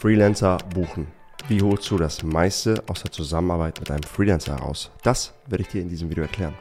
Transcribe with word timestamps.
Freelancer 0.00 0.58
buchen. 0.72 1.08
Wie 1.48 1.60
holst 1.60 1.90
du 1.90 1.96
das 1.98 2.22
meiste 2.22 2.84
aus 2.86 3.02
der 3.02 3.10
Zusammenarbeit 3.10 3.80
mit 3.80 3.90
einem 3.90 4.04
Freelancer 4.04 4.56
heraus? 4.56 4.92
Das 5.02 5.34
werde 5.48 5.62
ich 5.62 5.70
dir 5.70 5.82
in 5.82 5.88
diesem 5.88 6.08
Video 6.08 6.22
erklären. 6.22 6.54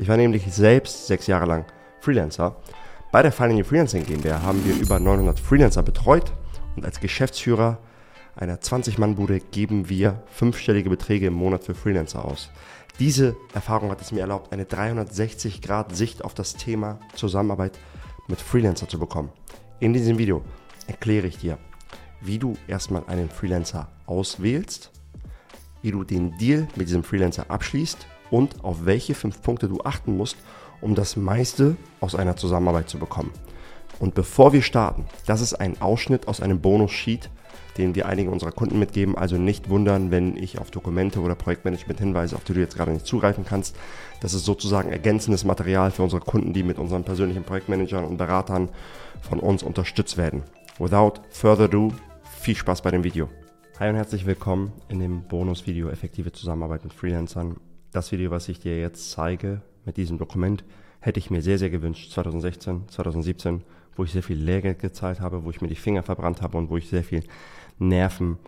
Ich 0.00 0.08
war 0.08 0.16
nämlich 0.16 0.52
selbst 0.52 1.06
sechs 1.06 1.28
Jahre 1.28 1.46
lang 1.46 1.66
Freelancer. 2.00 2.56
Bei 3.12 3.22
der 3.22 3.30
Finally 3.30 3.62
Freelancing 3.62 4.04
GmbH 4.04 4.42
haben 4.42 4.64
wir 4.64 4.74
über 4.74 4.98
900 4.98 5.38
Freelancer 5.38 5.84
betreut 5.84 6.32
und 6.74 6.84
als 6.84 6.98
Geschäftsführer 6.98 7.78
einer 8.34 8.56
20-Mann-Bude 8.56 9.38
geben 9.38 9.88
wir 9.88 10.24
fünfstellige 10.26 10.90
Beträge 10.90 11.28
im 11.28 11.34
Monat 11.34 11.62
für 11.62 11.76
Freelancer 11.76 12.24
aus. 12.24 12.50
Diese 12.98 13.36
Erfahrung 13.54 13.92
hat 13.92 14.00
es 14.00 14.10
mir 14.10 14.22
erlaubt, 14.22 14.52
eine 14.52 14.64
360-Grad-Sicht 14.64 16.24
auf 16.24 16.34
das 16.34 16.54
Thema 16.54 16.98
Zusammenarbeit 17.14 17.78
mit 18.26 18.40
Freelancer 18.40 18.88
zu 18.88 18.98
bekommen. 18.98 19.30
In 19.78 19.92
diesem 19.92 20.18
Video 20.18 20.42
erkläre 20.88 21.28
ich 21.28 21.38
dir, 21.38 21.56
wie 22.20 22.38
du 22.38 22.56
erstmal 22.66 23.04
einen 23.06 23.30
Freelancer 23.30 23.88
auswählst, 24.06 24.90
wie 25.82 25.90
du 25.90 26.04
den 26.04 26.36
Deal 26.38 26.68
mit 26.76 26.88
diesem 26.88 27.04
Freelancer 27.04 27.50
abschließt 27.50 28.06
und 28.30 28.64
auf 28.64 28.84
welche 28.84 29.14
fünf 29.14 29.42
Punkte 29.42 29.68
du 29.68 29.80
achten 29.82 30.16
musst, 30.16 30.36
um 30.80 30.94
das 30.94 31.16
meiste 31.16 31.76
aus 32.00 32.14
einer 32.14 32.36
Zusammenarbeit 32.36 32.88
zu 32.88 32.98
bekommen. 32.98 33.32
Und 33.98 34.14
bevor 34.14 34.52
wir 34.52 34.62
starten, 34.62 35.04
das 35.26 35.40
ist 35.40 35.54
ein 35.54 35.80
Ausschnitt 35.80 36.26
aus 36.26 36.40
einem 36.40 36.60
Bonus-Sheet, 36.60 37.28
den 37.76 37.94
wir 37.94 38.06
einige 38.06 38.30
unserer 38.30 38.52
Kunden 38.52 38.78
mitgeben. 38.78 39.16
Also 39.16 39.36
nicht 39.36 39.68
wundern, 39.68 40.10
wenn 40.10 40.36
ich 40.36 40.58
auf 40.58 40.70
Dokumente 40.70 41.20
oder 41.20 41.34
Projektmanagement 41.34 42.00
hinweise, 42.00 42.36
auf 42.36 42.44
die 42.44 42.54
du 42.54 42.60
jetzt 42.60 42.76
gerade 42.76 42.92
nicht 42.92 43.06
zugreifen 43.06 43.44
kannst. 43.44 43.76
Das 44.20 44.34
ist 44.34 44.44
sozusagen 44.44 44.90
ergänzendes 44.90 45.44
Material 45.44 45.90
für 45.90 46.02
unsere 46.02 46.22
Kunden, 46.22 46.52
die 46.52 46.62
mit 46.62 46.78
unseren 46.78 47.04
persönlichen 47.04 47.44
Projektmanagern 47.44 48.04
und 48.04 48.16
Beratern 48.16 48.70
von 49.20 49.38
uns 49.38 49.62
unterstützt 49.62 50.16
werden. 50.16 50.42
Without 50.78 51.20
further 51.30 51.64
ado, 51.64 51.92
viel 52.40 52.56
Spaß 52.56 52.80
bei 52.80 52.90
dem 52.90 53.04
Video. 53.04 53.28
Hi 53.78 53.90
und 53.90 53.96
herzlich 53.96 54.24
willkommen 54.24 54.72
in 54.88 54.98
dem 54.98 55.24
Bonus-Video 55.24 55.90
Effektive 55.90 56.32
Zusammenarbeit 56.32 56.84
mit 56.84 56.94
Freelancern. 56.94 57.60
Das 57.92 58.12
Video, 58.12 58.30
was 58.30 58.48
ich 58.48 58.58
dir 58.58 58.80
jetzt 58.80 59.10
zeige 59.10 59.60
mit 59.84 59.98
diesem 59.98 60.16
Dokument, 60.16 60.64
hätte 61.00 61.18
ich 61.18 61.30
mir 61.30 61.42
sehr, 61.42 61.58
sehr 61.58 61.68
gewünscht 61.68 62.10
2016, 62.12 62.88
2017, 62.88 63.62
wo 63.94 64.04
ich 64.04 64.12
sehr 64.12 64.22
viel 64.22 64.38
Lehrgeld 64.38 64.78
gezahlt 64.78 65.20
habe, 65.20 65.44
wo 65.44 65.50
ich 65.50 65.60
mir 65.60 65.68
die 65.68 65.74
Finger 65.74 66.02
verbrannt 66.02 66.40
habe 66.40 66.56
und 66.56 66.70
wo 66.70 66.78
ich 66.78 66.88
sehr 66.88 67.04
viel 67.04 67.24
Nerven 67.78 68.38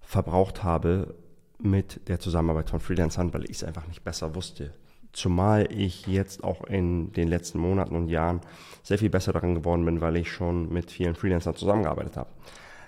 verbraucht 0.00 0.64
habe 0.64 1.14
mit 1.58 2.08
der 2.08 2.20
Zusammenarbeit 2.20 2.70
von 2.70 2.80
Freelancern, 2.80 3.34
weil 3.34 3.44
ich 3.44 3.56
es 3.56 3.64
einfach 3.64 3.86
nicht 3.88 4.04
besser 4.04 4.34
wusste. 4.34 4.72
Zumal 5.12 5.70
ich 5.70 6.06
jetzt 6.06 6.42
auch 6.42 6.64
in 6.64 7.12
den 7.12 7.28
letzten 7.28 7.58
Monaten 7.58 7.94
und 7.94 8.08
Jahren 8.08 8.40
sehr 8.82 8.96
viel 8.96 9.10
besser 9.10 9.34
daran 9.34 9.54
geworden 9.54 9.84
bin, 9.84 10.00
weil 10.00 10.16
ich 10.16 10.32
schon 10.32 10.72
mit 10.72 10.90
vielen 10.90 11.14
Freelancern 11.14 11.56
zusammengearbeitet 11.56 12.16
habe. 12.16 12.30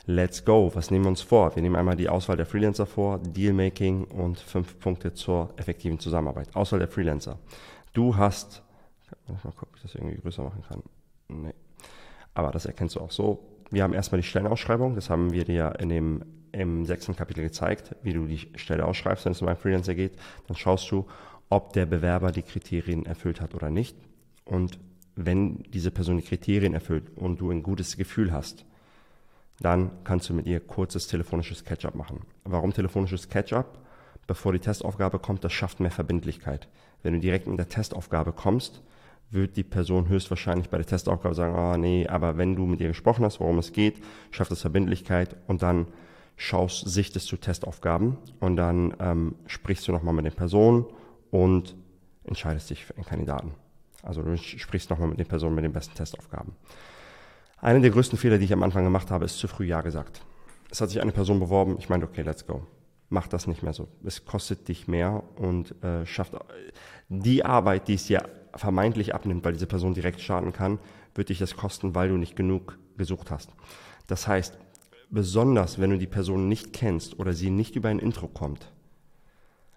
Let's 0.07 0.45
go. 0.45 0.71
Was 0.75 0.91
nehmen 0.91 1.05
wir 1.05 1.11
uns 1.11 1.21
vor? 1.21 1.55
Wir 1.55 1.63
nehmen 1.63 1.77
einmal 1.77 1.97
die 1.97 2.09
Auswahl 2.09 2.37
der 2.37 2.47
Freelancer 2.47 2.87
vor, 2.87 3.19
Dealmaking 3.19 4.05
und 4.05 4.39
fünf 4.39 4.79
Punkte 4.79 5.13
zur 5.13 5.53
effektiven 5.57 5.99
Zusammenarbeit. 5.99 6.55
Auswahl 6.57 6.79
der 6.79 6.89
Freelancer. 6.89 7.39
Du 7.93 8.17
hast, 8.17 8.63
mal 9.29 9.37
gucken, 9.53 9.69
ob 9.71 9.77
ich 9.77 9.83
das 9.83 9.95
irgendwie 9.95 10.17
größer 10.17 10.43
machen 10.43 10.63
kann. 10.67 10.83
Nee. 11.29 11.55
Aber 12.35 12.51
das 12.51 12.65
erkennst 12.65 12.97
du 12.97 13.01
auch 13.01 13.11
so. 13.11 13.47
Wir 13.71 13.83
haben 13.83 13.93
erstmal 13.93 14.21
die 14.21 14.27
Stellenausschreibung. 14.27 14.95
Das 14.95 15.11
haben 15.11 15.33
wir 15.33 15.45
dir 15.45 15.75
in 15.79 15.91
dem, 15.91 16.25
im 16.53 16.87
sechsten 16.87 17.15
Kapitel 17.15 17.43
gezeigt, 17.43 17.95
wie 18.03 18.13
du 18.13 18.27
die 18.27 18.49
Stelle 18.57 18.87
ausschreibst, 18.87 19.27
wenn 19.27 19.33
es 19.33 19.43
um 19.43 19.49
einen 19.49 19.59
Freelancer 19.59 19.95
geht. 19.95 20.13
Dann 20.47 20.57
schaust 20.57 20.91
du, 20.91 21.07
ob 21.51 21.73
der 21.75 21.87
Bewerber 21.87 22.33
die 22.33 22.43
Kriterien 22.43 23.05
erfüllt 23.05 23.41
hat 23.41 23.55
oder 23.55 23.71
nicht. 23.71 23.97
Und 24.45 24.79
wenn 25.15 25.59
diese 25.65 25.91
Person 25.91 26.17
die 26.17 26.25
Kriterien 26.25 26.75
erfüllt 26.75 27.17
und 27.17 27.41
du 27.41 27.51
ein 27.51 27.63
gutes 27.63 27.97
Gefühl 27.97 28.33
hast, 28.33 28.65
dann 29.61 29.91
kannst 30.05 30.29
du 30.29 30.35
mit 30.35 30.47
ihr 30.47 30.59
kurzes 30.59 31.07
telefonisches 31.07 31.65
Catch-up 31.65 31.95
machen. 31.95 32.23
Warum 32.45 32.73
telefonisches 32.73 33.29
Catch-up? 33.29 33.79
Bevor 34.27 34.53
die 34.53 34.59
Testaufgabe 34.59 35.19
kommt, 35.19 35.45
das 35.45 35.53
schafft 35.53 35.81
mehr 35.81 35.91
Verbindlichkeit. 35.91 36.69
Wenn 37.03 37.15
du 37.15 37.21
direkt 37.21 37.47
in 37.47 37.57
der 37.57 37.69
Testaufgabe 37.69 38.33
kommst, 38.33 38.83
wird 39.31 39.57
die 39.57 39.65
Person 39.65 40.09
höchstwahrscheinlich 40.09 40.71
bei 40.71 40.79
der 40.79 40.87
Testaufgabe 40.87 41.35
sagen, 41.35 41.55
oh 41.57 41.77
nee, 41.77 42.07
aber 42.09 42.37
wenn 42.37 42.57
du 42.57 42.67
mit 42.67 42.81
ihr 42.81 42.89
gesprochen 42.89 43.25
hast, 43.25 43.39
worum 43.41 43.59
es 43.59 43.73
geht, 43.73 44.03
schafft 44.31 44.51
es 44.51 44.63
Verbindlichkeit 44.63 45.37
und 45.47 45.63
dann 45.63 45.87
schaust, 46.37 46.89
sichtest 46.89 47.31
du 47.31 47.37
Testaufgaben 47.37 48.17
und 48.41 48.57
dann 48.57 48.95
ähm, 48.99 49.35
sprichst 49.47 49.87
du 49.87 49.93
nochmal 49.93 50.15
mit 50.15 50.25
den 50.25 50.33
Personen 50.33 50.87
und 51.31 51.77
entscheidest 52.25 52.71
dich 52.71 52.85
für 52.85 52.97
einen 52.97 53.05
Kandidaten. 53.05 53.55
Also 54.03 54.23
du 54.23 54.37
sprichst 54.37 54.91
nochmal 54.91 55.09
mit 55.09 55.19
den 55.19 55.27
Personen 55.27 55.55
mit 55.55 55.65
den 55.65 55.73
besten 55.73 55.95
Testaufgaben. 55.95 56.53
Einer 57.61 57.81
der 57.81 57.91
größten 57.91 58.19
Fehler, 58.19 58.39
die 58.39 58.47
ich 58.47 58.53
am 58.53 58.63
Anfang 58.63 58.85
gemacht 58.85 59.11
habe, 59.11 59.27
ist 59.27 59.39
zu 59.39 59.47
früh 59.47 59.67
Ja 59.67 59.83
gesagt. 59.83 60.23
Es 60.71 60.81
hat 60.81 60.89
sich 60.89 61.01
eine 61.01 61.13
Person 61.13 61.41
beworben, 61.41 61.77
ich 61.79 61.89
meinte, 61.89 62.07
okay, 62.07 62.23
let's 62.23 62.47
go. 62.47 62.67
Mach 63.11 63.27
das 63.27 63.47
nicht 63.47 63.63
mehr 63.63 63.73
so. 63.73 63.89
Es 64.05 64.25
kostet 64.25 64.69
dich 64.69 64.89
mehr 64.89 65.23
und 65.37 65.75
äh, 65.83 66.07
schafft 66.07 66.37
die 67.09 67.45
Arbeit, 67.45 67.89
die 67.89 67.95
es 67.95 68.07
dir 68.07 68.23
vermeintlich 68.55 69.15
abnimmt, 69.15 69.45
weil 69.45 69.53
diese 69.53 69.67
Person 69.67 69.95
direkt 69.95 70.21
starten 70.21 70.53
kann, 70.53 70.79
wird 71.15 71.29
dich 71.29 71.39
das 71.39 71.57
kosten, 71.57 71.95
weil 71.95 72.09
du 72.09 72.17
nicht 72.17 72.37
genug 72.37 72.79
gesucht 72.97 73.31
hast. 73.31 73.51
Das 74.07 74.27
heißt, 74.27 74.59
besonders 75.11 75.81
wenn 75.81 75.91
du 75.91 75.99
die 75.99 76.07
Person 76.07 76.49
nicht 76.49 76.73
kennst 76.73 77.19
oder 77.19 77.33
sie 77.33 77.51
nicht 77.51 77.77
über 77.77 77.89
ein 77.89 77.99
Intro 77.99 78.29
kommt, 78.29 78.73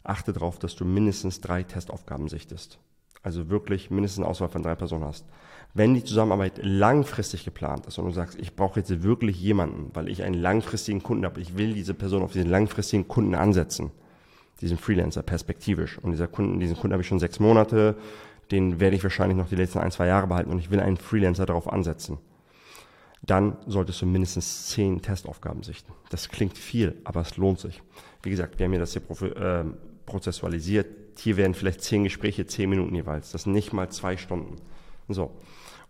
achte 0.04 0.32
darauf, 0.32 0.60
dass 0.60 0.76
du 0.76 0.86
mindestens 0.86 1.42
drei 1.42 1.64
Testaufgaben 1.64 2.30
sichtest. 2.30 2.80
Also 3.24 3.50
wirklich 3.50 3.90
mindestens 3.90 4.20
eine 4.20 4.30
Auswahl 4.30 4.50
von 4.50 4.62
drei 4.62 4.76
Personen 4.76 5.06
hast. 5.06 5.26
Wenn 5.74 5.96
die 5.96 6.04
Zusammenarbeit 6.04 6.60
langfristig 6.62 7.46
geplant 7.46 7.88
ist 7.88 7.98
und 7.98 8.06
du 8.06 8.12
sagst, 8.12 8.38
ich 8.40 8.56
brauche 8.56 8.80
jetzt 8.80 9.02
wirklich 9.02 9.42
jemanden, 9.42 9.90
weil 9.94 10.10
ich 10.10 10.22
einen 10.22 10.40
langfristigen 10.40 11.02
Kunden 11.02 11.26
habe, 11.26 11.42
ich 11.42 11.58
will 11.58 11.74
diese 11.74 11.96
Person 11.96 12.22
auf 12.22 12.34
diesen 12.34 12.52
langfristigen 12.52 13.08
Kunden 13.08 13.34
ansetzen, 13.34 13.90
diesen 14.62 14.78
Freelancer 14.78 15.24
perspektivisch. 15.24 15.98
Und 15.98 16.12
dieser 16.12 16.28
Kunden, 16.28 16.60
diesen 16.60 16.76
Kunden 16.76 16.94
habe 16.94 17.02
ich 17.02 17.08
schon 17.08 17.20
sechs 17.20 17.40
Monate, 17.40 17.96
den 18.52 18.80
werde 18.80 18.96
ich 18.96 19.04
wahrscheinlich 19.04 19.38
noch 19.38 19.50
die 19.50 19.56
letzten 19.56 19.80
ein, 19.80 19.92
zwei 19.92 20.06
Jahre 20.06 20.28
behalten 20.28 20.52
und 20.52 20.60
ich 20.60 20.70
will 20.70 20.80
einen 20.80 20.98
Freelancer 20.98 21.46
darauf 21.46 21.72
ansetzen. 21.72 22.20
Dann 23.24 23.56
solltest 23.66 24.02
du 24.02 24.06
mindestens 24.06 24.68
zehn 24.68 25.02
Testaufgaben 25.02 25.64
sichten. 25.64 25.94
Das 26.10 26.28
klingt 26.28 26.58
viel, 26.58 26.98
aber 27.06 27.22
es 27.22 27.38
lohnt 27.38 27.60
sich. 27.60 27.82
Wie 28.22 28.30
gesagt, 28.30 28.60
wir 28.60 28.66
haben 28.66 28.74
hier 28.74 28.82
das 28.82 28.94
hier 28.94 29.02
äh, 29.38 29.64
prozessualisiert. 30.06 30.88
Hier 31.18 31.38
werden 31.38 31.54
vielleicht 31.54 31.82
zehn 31.82 32.04
Gespräche, 32.04 32.46
zehn 32.46 32.70
Minuten 32.70 32.96
jeweils. 32.96 33.32
Das 33.32 33.44
sind 33.44 33.54
nicht 33.54 33.74
mal 33.74 33.90
zwei 33.90 34.18
Stunden. 34.18 34.58
So. 35.08 35.32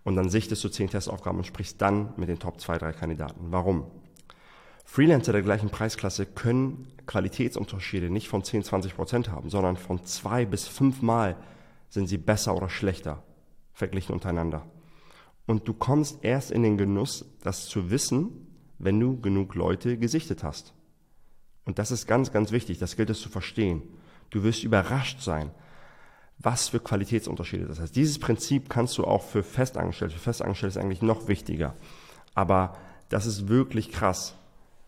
Und 0.03 0.15
dann 0.15 0.29
sichtest 0.29 0.63
du 0.63 0.69
zehn 0.69 0.89
Testaufgaben 0.89 1.37
und 1.37 1.45
sprichst 1.45 1.81
dann 1.81 2.13
mit 2.17 2.29
den 2.29 2.39
Top 2.39 2.59
zwei, 2.59 2.77
drei 2.77 2.91
Kandidaten. 2.91 3.51
Warum? 3.51 3.85
Freelancer 4.85 5.31
der 5.31 5.41
gleichen 5.41 5.69
Preisklasse 5.69 6.25
können 6.25 6.87
Qualitätsunterschiede 7.05 8.09
nicht 8.09 8.27
von 8.27 8.43
10, 8.43 8.63
20 8.63 8.95
Prozent 8.95 9.29
haben, 9.29 9.49
sondern 9.49 9.77
von 9.77 10.05
zwei 10.05 10.45
bis 10.45 10.67
fünf 10.67 11.01
Mal 11.01 11.37
sind 11.89 12.07
sie 12.07 12.17
besser 12.17 12.55
oder 12.55 12.69
schlechter 12.69 13.23
verglichen 13.71 14.13
untereinander. 14.13 14.65
Und 15.45 15.67
du 15.67 15.73
kommst 15.73 16.23
erst 16.23 16.51
in 16.51 16.63
den 16.63 16.77
Genuss, 16.77 17.25
das 17.41 17.67
zu 17.67 17.89
wissen, 17.91 18.47
wenn 18.77 18.99
du 18.99 19.19
genug 19.19 19.55
Leute 19.55 19.97
gesichtet 19.97 20.43
hast. 20.43 20.73
Und 21.65 21.79
das 21.79 21.91
ist 21.91 22.07
ganz, 22.07 22.31
ganz 22.31 22.51
wichtig, 22.51 22.77
das 22.77 22.95
gilt 22.95 23.09
es 23.09 23.19
zu 23.19 23.29
verstehen. 23.29 23.81
Du 24.33 24.41
wirst 24.41 24.63
überrascht 24.63 25.21
sein, 25.21 25.51
was 26.39 26.69
für 26.69 26.79
Qualitätsunterschiede 26.79 27.65
das 27.65 27.79
heißt. 27.79 27.95
Dieses 27.95 28.17
Prinzip 28.17 28.67
kannst 28.67 28.97
du 28.97 29.05
auch 29.05 29.21
für 29.21 29.43
Festangestellte, 29.43 30.15
für 30.15 30.21
Festangestellte 30.21 30.79
ist 30.79 30.83
eigentlich 30.83 31.03
noch 31.03 31.27
wichtiger. 31.27 31.75
Aber 32.33 32.75
das 33.09 33.27
ist 33.27 33.47
wirklich 33.47 33.91
krass. 33.91 34.33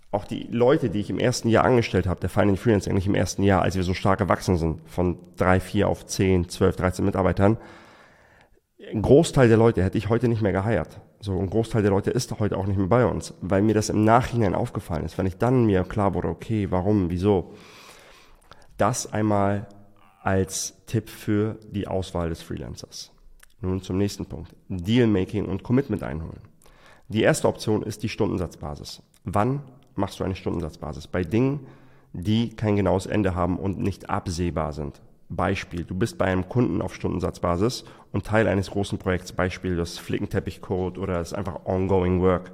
Auch 0.10 0.26
die 0.26 0.48
Leute, 0.50 0.90
die 0.90 1.00
ich 1.00 1.12
im 1.12 1.20
ersten 1.20 1.48
Jahr 1.50 1.64
angestellt 1.64 2.08
habe, 2.08 2.20
der 2.22 2.30
Finance 2.30 2.60
Freelance 2.60 2.90
eigentlich 2.90 3.06
im 3.06 3.14
ersten 3.14 3.44
Jahr, 3.44 3.62
als 3.62 3.76
wir 3.76 3.84
so 3.84 3.94
stark 3.94 4.18
gewachsen 4.18 4.58
sind, 4.58 4.82
von 4.90 5.20
drei, 5.38 5.60
vier 5.60 5.90
auf 5.90 6.08
zehn, 6.08 6.50
zwölf, 6.50 6.76
dreizehn 6.76 7.06
Mitarbeitern, 7.06 7.58
ein 8.92 9.04
Großteil 9.04 9.48
der 9.48 9.58
Leute 9.58 9.84
hätte 9.84 10.00
ich 10.00 10.10
heute 10.10 10.28
nicht 10.28 10.42
mehr 10.42 10.54
geheiert. 10.54 11.00
So 11.20 11.38
ein 11.38 11.52
Großteil 11.52 11.84
der 11.84 11.92
Leute 11.92 12.10
ist 12.10 12.40
heute 12.40 12.58
auch 12.58 12.66
nicht 12.66 12.78
mehr 12.78 12.88
bei 12.88 13.06
uns, 13.06 13.36
weil 13.42 13.62
mir 13.62 13.76
das 13.76 13.90
im 13.90 14.04
Nachhinein 14.06 14.56
aufgefallen 14.56 15.06
ist, 15.06 15.20
wenn 15.20 15.28
ich 15.28 15.38
dann 15.38 15.66
mir 15.66 15.84
klar 15.84 16.16
wurde, 16.16 16.30
okay, 16.30 16.72
warum, 16.72 17.12
wieso. 17.12 17.54
Das 18.78 19.12
einmal 19.12 19.68
als 20.22 20.74
Tipp 20.86 21.10
für 21.10 21.58
die 21.70 21.88
Auswahl 21.88 22.30
des 22.30 22.42
Freelancers. 22.42 23.12
Nun 23.62 23.82
zum 23.82 23.98
nächsten 23.98 24.26
Punkt. 24.26 24.56
Dealmaking 24.70 25.46
und 25.46 25.64
Commitment 25.64 26.04
einholen. 26.04 26.42
Die 27.08 27.22
erste 27.22 27.48
Option 27.48 27.84
ist 27.84 28.04
die 28.04 28.10
Stundensatzbasis. 28.10 29.02
Wann 29.24 29.62
machst 29.96 30.20
du 30.20 30.24
eine 30.24 30.36
Stundensatzbasis? 30.36 31.08
Bei 31.08 31.24
Dingen, 31.24 31.68
die 32.14 32.56
kein 32.56 32.76
genaues 32.76 33.06
Ende 33.06 33.36
haben 33.36 33.60
und 33.60 33.80
nicht 33.80 34.10
absehbar 34.10 34.74
sind. 34.74 35.02
Beispiel, 35.30 35.84
du 35.84 35.96
bist 35.96 36.18
bei 36.18 36.26
einem 36.26 36.50
Kunden 36.50 36.82
auf 36.82 36.94
Stundensatzbasis 36.94 37.84
und 38.12 38.26
Teil 38.26 38.48
eines 38.48 38.70
großen 38.70 38.98
Projekts, 38.98 39.34
Beispiel 39.34 39.76
das 39.76 39.98
Flickenteppichcode 39.98 40.98
oder 40.98 41.16
das 41.16 41.34
einfach 41.34 41.66
ongoing 41.66 42.22
work. 42.22 42.52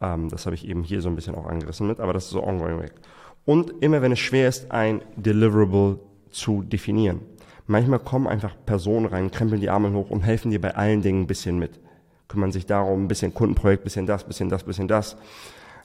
Ähm, 0.00 0.28
das 0.28 0.46
habe 0.46 0.54
ich 0.54 0.66
eben 0.66 0.84
hier 0.84 1.00
so 1.00 1.08
ein 1.08 1.16
bisschen 1.16 1.34
auch 1.34 1.46
angerissen 1.46 1.86
mit, 1.86 2.00
aber 2.00 2.12
das 2.12 2.26
ist 2.26 2.30
so 2.30 2.44
ongoing 2.44 2.78
work. 2.78 2.94
Und 3.44 3.82
immer 3.82 4.02
wenn 4.02 4.12
es 4.12 4.20
schwer 4.20 4.48
ist, 4.48 4.70
ein 4.70 5.02
Deliverable 5.16 5.98
zu 6.30 6.62
definieren. 6.62 7.20
Manchmal 7.66 7.98
kommen 7.98 8.26
einfach 8.26 8.56
Personen 8.66 9.06
rein, 9.06 9.30
krempeln 9.30 9.60
die 9.60 9.70
Arme 9.70 9.92
hoch 9.92 10.10
und 10.10 10.22
helfen 10.22 10.50
dir 10.50 10.60
bei 10.60 10.74
allen 10.74 11.02
Dingen 11.02 11.22
ein 11.22 11.26
bisschen 11.26 11.58
mit. 11.58 11.80
Kümmern 12.28 12.52
sich 12.52 12.66
darum, 12.66 13.04
ein 13.04 13.08
bisschen 13.08 13.34
Kundenprojekt, 13.34 13.84
bisschen 13.84 14.06
das, 14.06 14.24
bisschen 14.24 14.48
das, 14.48 14.64
bisschen 14.64 14.88
das. 14.88 15.16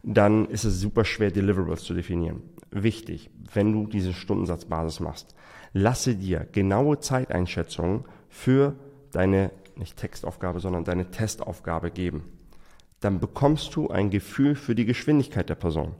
dann 0.04 0.46
ist 0.48 0.64
es 0.64 0.80
super 0.80 1.04
schwer, 1.04 1.32
Deliverables 1.32 1.84
zu 1.84 1.94
definieren. 1.94 2.42
Wichtig, 2.72 3.30
wenn 3.54 3.74
du 3.74 3.88
diese 3.88 4.14
Stundensatzbasis 4.14 5.00
machst, 5.00 5.36
lasse 5.74 6.16
dir 6.16 6.48
genaue 6.52 7.00
Zeiteinschätzungen 7.00 8.06
für 8.30 8.76
deine, 9.12 9.52
nicht 9.76 9.98
Textaufgabe, 9.98 10.60
sondern 10.60 10.84
deine 10.84 11.12
Testaufgabe 11.12 11.92
geben. 11.92 12.24
Dann 13.00 13.20
bekommst 13.20 13.76
du 13.76 13.90
ein 13.90 14.10
Gefühl 14.10 14.56
für 14.56 14.76
die 14.76 14.86
Geschwindigkeit 14.86 15.50
der 15.50 15.56
Person. 15.56 15.94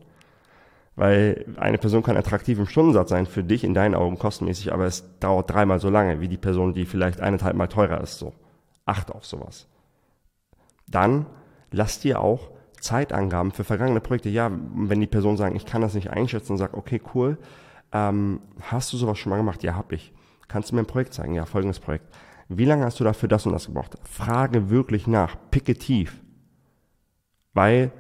Weil 0.98 1.46
eine 1.58 1.78
Person 1.78 2.02
kann 2.02 2.18
attraktiv 2.18 2.58
im 2.58 2.66
Stundensatz 2.66 3.12
sein 3.12 3.28
für 3.28 3.44
dich 3.44 3.64
in 3.64 3.76
deinen 3.76 3.94
Augen 3.94 4.18
kostenmäßig, 4.18 4.74
aber 4.74 4.86
es 4.86 5.06
dauert 5.20 5.50
dreimal 5.50 5.80
so 5.80 5.92
lange 5.92 6.20
wie 6.22 6.28
die 6.28 6.38
Person, 6.38 6.74
die 6.74 6.86
vielleicht 6.86 7.22
eineinhalb 7.22 7.56
Mal 7.56 7.68
teurer 7.68 8.02
ist. 8.02 8.18
So. 8.18 8.34
Achte 8.86 9.14
auf 9.14 9.24
sowas. 9.24 9.68
Dann 10.88 11.28
lass 11.70 12.00
dir 12.00 12.20
auch 12.20 12.50
Zeitangaben 12.82 13.52
für 13.52 13.64
vergangene 13.64 14.02
Projekte. 14.02 14.30
Ja, 14.30 14.50
wenn 14.52 15.00
die 15.00 15.06
Person 15.06 15.38
sagen, 15.38 15.56
ich 15.56 15.68
kann 15.68 15.84
das 15.84 15.94
nicht 15.94 16.10
einschätzen 16.10 16.58
sagt, 16.58 16.74
okay, 16.74 17.00
cool, 17.14 17.38
ähm, 17.92 18.42
hast 18.60 18.92
du 18.92 18.98
sowas 18.98 19.20
schon 19.20 19.30
mal 19.30 19.38
gemacht? 19.38 19.62
Ja, 19.62 19.76
hab 19.76 19.92
ich. 19.92 20.14
Kannst 20.48 20.72
du 20.72 20.76
mir 20.76 20.82
ein 20.82 20.88
Projekt 20.88 21.14
zeigen? 21.14 21.36
Ja, 21.36 21.46
folgendes 21.46 21.80
Projekt. 21.80 22.08
Wie 22.50 22.66
lange 22.66 22.86
hast 22.86 23.00
du 23.00 23.04
dafür 23.04 23.30
das 23.30 23.46
und 23.46 23.52
das 23.52 23.68
gebraucht? 23.68 23.98
Frage 24.04 24.72
wirklich 24.72 25.06
nach, 25.06 25.36
picke 25.52 25.76
tief. 25.76 26.24
Weil 27.54 27.92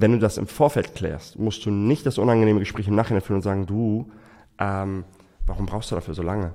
wenn 0.00 0.12
du 0.12 0.18
das 0.18 0.38
im 0.38 0.46
Vorfeld 0.46 0.94
klärst, 0.94 1.38
musst 1.38 1.64
du 1.66 1.70
nicht 1.70 2.06
das 2.06 2.18
unangenehme 2.18 2.60
Gespräch 2.60 2.86
im 2.86 2.94
Nachhinein 2.94 3.22
führen 3.22 3.36
und 3.36 3.42
sagen, 3.42 3.66
du, 3.66 4.10
ähm, 4.58 5.04
warum 5.46 5.66
brauchst 5.66 5.90
du 5.90 5.96
dafür 5.96 6.14
so 6.14 6.22
lange? 6.22 6.54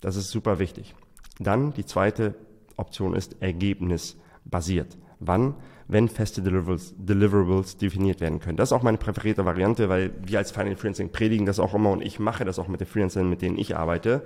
Das 0.00 0.16
ist 0.16 0.30
super 0.30 0.58
wichtig. 0.58 0.94
Dann 1.38 1.72
die 1.72 1.84
zweite 1.84 2.34
Option 2.76 3.14
ist 3.14 3.40
ergebnisbasiert. 3.40 4.98
Wann? 5.20 5.54
Wenn 5.86 6.08
feste 6.08 6.42
Deliverables, 6.42 6.94
Deliverables 6.96 7.76
definiert 7.76 8.20
werden 8.20 8.40
können. 8.40 8.56
Das 8.56 8.70
ist 8.70 8.72
auch 8.72 8.82
meine 8.82 8.98
präferierte 8.98 9.44
Variante, 9.44 9.88
weil 9.88 10.12
wir 10.24 10.38
als 10.38 10.50
Final 10.50 10.74
Freelancing 10.74 11.12
predigen 11.12 11.46
das 11.46 11.60
auch 11.60 11.74
immer 11.74 11.90
und 11.90 12.02
ich 12.02 12.18
mache 12.18 12.44
das 12.44 12.58
auch 12.58 12.66
mit 12.66 12.80
den 12.80 12.88
Freelancern, 12.88 13.30
mit 13.30 13.42
denen 13.42 13.58
ich 13.58 13.76
arbeite. 13.76 14.22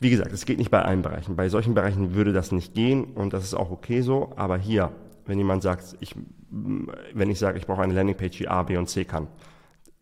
Wie 0.00 0.10
gesagt, 0.10 0.32
es 0.32 0.46
geht 0.46 0.58
nicht 0.58 0.70
bei 0.70 0.82
allen 0.82 1.02
Bereichen. 1.02 1.36
Bei 1.36 1.48
solchen 1.48 1.74
Bereichen 1.74 2.14
würde 2.14 2.32
das 2.32 2.52
nicht 2.52 2.72
gehen 2.72 3.04
und 3.04 3.32
das 3.32 3.44
ist 3.44 3.54
auch 3.54 3.70
okay 3.70 4.00
so. 4.00 4.32
Aber 4.36 4.56
hier, 4.56 4.92
wenn 5.26 5.38
jemand 5.38 5.62
sagt, 5.62 5.96
ich 6.00 6.14
wenn 6.50 7.30
ich 7.30 7.38
sage, 7.38 7.58
ich 7.58 7.66
brauche 7.66 7.82
eine 7.82 7.94
Landingpage, 7.94 8.38
die 8.38 8.48
A, 8.48 8.62
B 8.62 8.76
und 8.76 8.88
C 8.88 9.04
kann, 9.04 9.28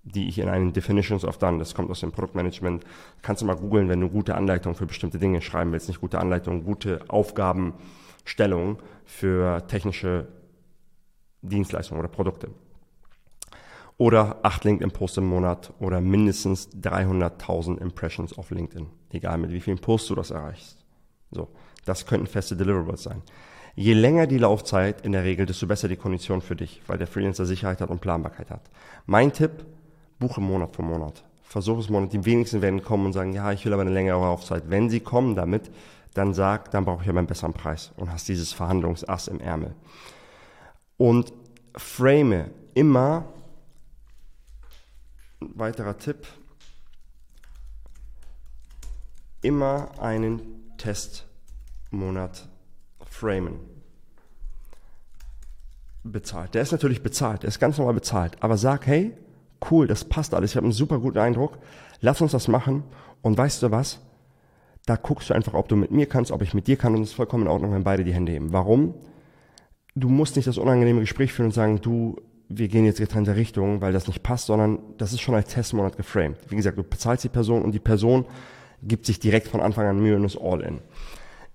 die 0.02 0.28
ich 0.28 0.38
in 0.38 0.48
einen 0.48 0.72
Definitions 0.72 1.24
of 1.24 1.38
Done, 1.38 1.58
das 1.58 1.74
kommt 1.74 1.90
aus 1.90 2.00
dem 2.00 2.12
Produktmanagement, 2.12 2.84
kannst 3.22 3.42
du 3.42 3.46
mal 3.46 3.56
googeln, 3.56 3.88
wenn 3.88 4.00
du 4.00 4.08
gute 4.08 4.34
Anleitungen 4.34 4.76
für 4.76 4.86
bestimmte 4.86 5.18
Dinge 5.18 5.40
schreiben 5.40 5.72
willst, 5.72 5.88
nicht 5.88 6.00
gute 6.00 6.18
Anleitungen, 6.18 6.64
gute 6.64 7.00
Aufgabenstellungen 7.08 8.76
für 9.04 9.66
technische 9.66 10.28
Dienstleistungen 11.40 12.00
oder 12.00 12.08
Produkte. 12.08 12.50
Oder 13.96 14.40
acht 14.42 14.64
LinkedIn-Posts 14.64 15.18
im 15.18 15.26
Monat 15.26 15.72
oder 15.78 16.00
mindestens 16.00 16.68
300.000 16.70 17.78
Impressions 17.78 18.36
auf 18.36 18.50
LinkedIn, 18.50 18.88
egal 19.10 19.38
mit 19.38 19.52
wie 19.52 19.60
vielen 19.60 19.78
Posts 19.78 20.08
du 20.08 20.14
das 20.16 20.30
erreichst. 20.32 20.84
So, 21.30 21.48
das 21.84 22.04
könnten 22.04 22.26
feste 22.26 22.56
Deliverables 22.56 23.04
sein. 23.04 23.22
Je 23.76 23.92
länger 23.92 24.26
die 24.28 24.38
Laufzeit 24.38 25.00
in 25.00 25.12
der 25.12 25.24
Regel, 25.24 25.46
desto 25.46 25.66
besser 25.66 25.88
die 25.88 25.96
Kondition 25.96 26.40
für 26.40 26.54
dich, 26.54 26.80
weil 26.86 26.98
der 26.98 27.08
Freelancer 27.08 27.44
Sicherheit 27.44 27.80
hat 27.80 27.90
und 27.90 28.00
Planbarkeit 28.00 28.50
hat. 28.50 28.62
Mein 29.06 29.32
Tipp, 29.32 29.64
buche 30.20 30.40
Monat 30.40 30.76
für 30.76 30.82
Monat. 30.82 31.24
Versuche 31.42 31.80
es 31.80 31.90
Monat. 31.90 32.12
Die 32.12 32.24
wenigsten 32.24 32.62
werden 32.62 32.82
kommen 32.82 33.06
und 33.06 33.12
sagen, 33.12 33.32
ja, 33.32 33.50
ich 33.50 33.64
will 33.64 33.72
aber 33.72 33.82
eine 33.82 33.90
längere 33.90 34.20
Laufzeit. 34.20 34.64
Wenn 34.68 34.90
sie 34.90 35.00
kommen 35.00 35.34
damit, 35.34 35.72
dann 36.14 36.34
sag, 36.34 36.70
dann 36.70 36.84
brauche 36.84 37.02
ich 37.02 37.08
aber 37.08 37.18
einen 37.18 37.26
besseren 37.26 37.52
Preis 37.52 37.92
und 37.96 38.12
hast 38.12 38.28
dieses 38.28 38.52
Verhandlungsass 38.52 39.26
im 39.26 39.40
Ärmel. 39.40 39.74
Und 40.96 41.32
frame 41.76 42.50
immer, 42.74 43.24
ein 45.40 45.50
weiterer 45.58 45.98
Tipp, 45.98 46.28
immer 49.42 49.90
einen 50.00 50.40
Testmonat 50.78 52.48
framen. 53.14 53.60
Bezahlt. 56.02 56.54
Der 56.54 56.62
ist 56.62 56.72
natürlich 56.72 57.02
bezahlt, 57.02 57.42
der 57.42 57.48
ist 57.48 57.60
ganz 57.60 57.78
normal 57.78 57.94
bezahlt. 57.94 58.36
Aber 58.40 58.58
sag, 58.58 58.86
hey, 58.86 59.12
cool, 59.70 59.86
das 59.86 60.04
passt 60.04 60.34
alles, 60.34 60.50
ich 60.50 60.56
habe 60.56 60.64
einen 60.64 60.72
super 60.72 60.98
guten 60.98 61.18
Eindruck, 61.18 61.58
lass 62.00 62.20
uns 62.20 62.32
das 62.32 62.48
machen. 62.48 62.82
Und 63.22 63.38
weißt 63.38 63.62
du 63.62 63.70
was? 63.70 64.00
Da 64.84 64.96
guckst 64.96 65.30
du 65.30 65.34
einfach, 65.34 65.54
ob 65.54 65.68
du 65.68 65.76
mit 65.76 65.92
mir 65.92 66.06
kannst, 66.06 66.30
ob 66.30 66.42
ich 66.42 66.52
mit 66.52 66.66
dir 66.66 66.76
kann 66.76 66.94
und 66.94 67.02
es 67.02 67.10
ist 67.10 67.14
vollkommen 67.14 67.44
in 67.44 67.48
Ordnung, 67.48 67.72
wenn 67.72 67.84
beide 67.84 68.04
die 68.04 68.12
Hände 68.12 68.32
heben. 68.32 68.52
Warum? 68.52 68.94
Du 69.94 70.10
musst 70.10 70.36
nicht 70.36 70.46
das 70.46 70.58
unangenehme 70.58 71.00
Gespräch 71.00 71.32
führen 71.32 71.46
und 71.46 71.52
sagen, 71.52 71.80
du, 71.80 72.16
wir 72.48 72.68
gehen 72.68 72.84
jetzt 72.84 72.98
getrennte 72.98 73.36
Richtungen, 73.36 73.80
weil 73.80 73.94
das 73.94 74.08
nicht 74.08 74.22
passt, 74.22 74.46
sondern 74.46 74.80
das 74.98 75.14
ist 75.14 75.22
schon 75.22 75.34
als 75.34 75.48
Testmonat 75.48 75.96
geframed. 75.96 76.36
Wie 76.48 76.56
gesagt, 76.56 76.76
du 76.76 76.82
bezahlst 76.82 77.24
die 77.24 77.28
Person 77.30 77.62
und 77.62 77.72
die 77.72 77.78
Person 77.78 78.26
gibt 78.82 79.06
sich 79.06 79.18
direkt 79.18 79.48
von 79.48 79.60
Anfang 79.60 79.86
an 79.86 80.00
Mühe 80.00 80.16
und 80.16 80.24
ist 80.24 80.36
all 80.36 80.60
in. 80.60 80.80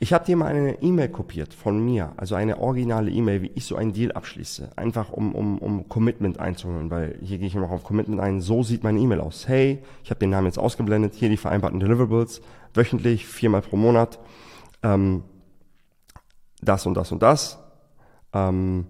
Ich 0.02 0.14
habe 0.14 0.26
dir 0.26 0.38
mal 0.38 0.46
eine 0.46 0.82
E-Mail 0.82 1.10
kopiert 1.10 1.54
von 1.54 1.84
mir, 1.84 2.14
also 2.16 2.36
eine 2.36 2.60
originale 2.60 3.12
E-Mail, 3.12 3.42
wie 3.42 3.52
ich 3.56 3.66
so 3.66 3.76
einen 3.76 3.92
Deal 3.92 4.14
abschließe. 4.14 4.72
Einfach 4.78 5.12
um, 5.12 5.36
um, 5.36 5.58
um 5.58 5.90
Commitment 5.90 6.40
einzuholen, 6.40 6.90
weil 6.90 7.20
hier 7.22 7.38
gehe 7.38 7.48
ich 7.48 7.56
noch 7.56 7.70
auf 7.70 7.84
Commitment 7.84 8.22
ein. 8.22 8.40
So 8.40 8.64
sieht 8.64 8.82
meine 8.82 8.98
E-Mail 9.00 9.20
aus. 9.20 9.50
Hey, 9.50 9.84
ich 10.06 10.10
habe 10.10 10.22
den 10.22 10.30
Namen 10.30 10.48
jetzt 10.48 10.58
ausgeblendet, 10.58 11.16
hier 11.16 11.28
die 11.28 11.36
vereinbarten 11.36 11.82
Deliverables, 11.82 12.42
wöchentlich, 12.74 13.26
viermal 13.26 13.62
pro 13.62 13.76
Monat, 13.76 14.20
ähm, 14.84 15.24
das 16.62 16.86
und 16.86 16.94
das 16.94 17.12
und 17.12 17.22
das. 17.22 17.60
Ähm, 18.32 18.86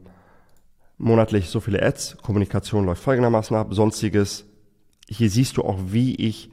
monatlich 1.00 1.50
so 1.50 1.60
viele 1.60 1.82
Ads, 1.82 2.18
Kommunikation 2.22 2.86
läuft 2.86 3.02
folgendermaßen 3.02 3.58
ab, 3.58 3.74
sonstiges. 3.74 4.46
Hier 5.08 5.32
siehst 5.32 5.58
du 5.58 5.64
auch, 5.64 5.80
wie 5.88 6.14
ich 6.14 6.52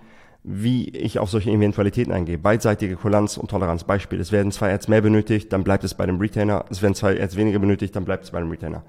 wie 0.49 0.89
ich 0.91 1.19
auf 1.19 1.29
solche 1.29 1.51
Eventualitäten 1.51 2.13
eingehe. 2.13 2.39
Beidseitige 2.39 2.95
Kulanz 2.95 3.37
und 3.37 3.51
Toleranz. 3.51 3.83
Beispiel, 3.83 4.21
es 4.21 4.31
werden 4.31 4.53
zwei 4.53 4.73
Ads 4.73 4.87
mehr 4.87 5.01
benötigt, 5.01 5.53
dann 5.53 5.65
bleibt 5.65 5.83
es 5.83 5.95
bei 5.95 6.07
dem 6.07 6.21
Retainer. 6.21 6.65
Es 6.71 6.83
werden 6.83 6.95
zwei 6.95 7.21
Ads 7.21 7.35
weniger 7.35 7.59
benötigt, 7.59 7.97
dann 7.97 8.05
bleibt 8.05 8.25
es 8.25 8.31
bei 8.31 8.39
dem 8.39 8.49
Retainer. 8.49 8.85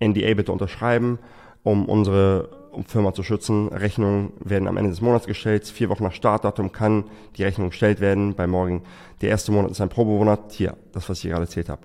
NDA 0.00 0.34
bitte 0.34 0.52
unterschreiben, 0.52 1.18
um 1.62 1.86
unsere 1.86 2.50
Firma 2.86 3.14
zu 3.14 3.22
schützen. 3.22 3.68
Rechnungen 3.68 4.34
werden 4.44 4.68
am 4.68 4.76
Ende 4.76 4.90
des 4.90 5.00
Monats 5.00 5.26
gestellt. 5.26 5.66
Vier 5.66 5.88
Wochen 5.88 6.04
nach 6.04 6.12
Startdatum 6.12 6.72
kann 6.72 7.04
die 7.38 7.44
Rechnung 7.44 7.70
gestellt 7.70 8.00
werden. 8.00 8.34
Bei 8.34 8.46
morgen, 8.46 8.82
der 9.22 9.30
erste 9.30 9.50
Monat 9.50 9.70
ist 9.70 9.80
ein 9.80 9.88
Probemonat. 9.88 10.52
Hier, 10.52 10.76
das, 10.92 11.08
was 11.08 11.24
ich 11.24 11.30
gerade 11.30 11.44
erzählt 11.44 11.70
habe. 11.70 11.82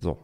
So. 0.00 0.18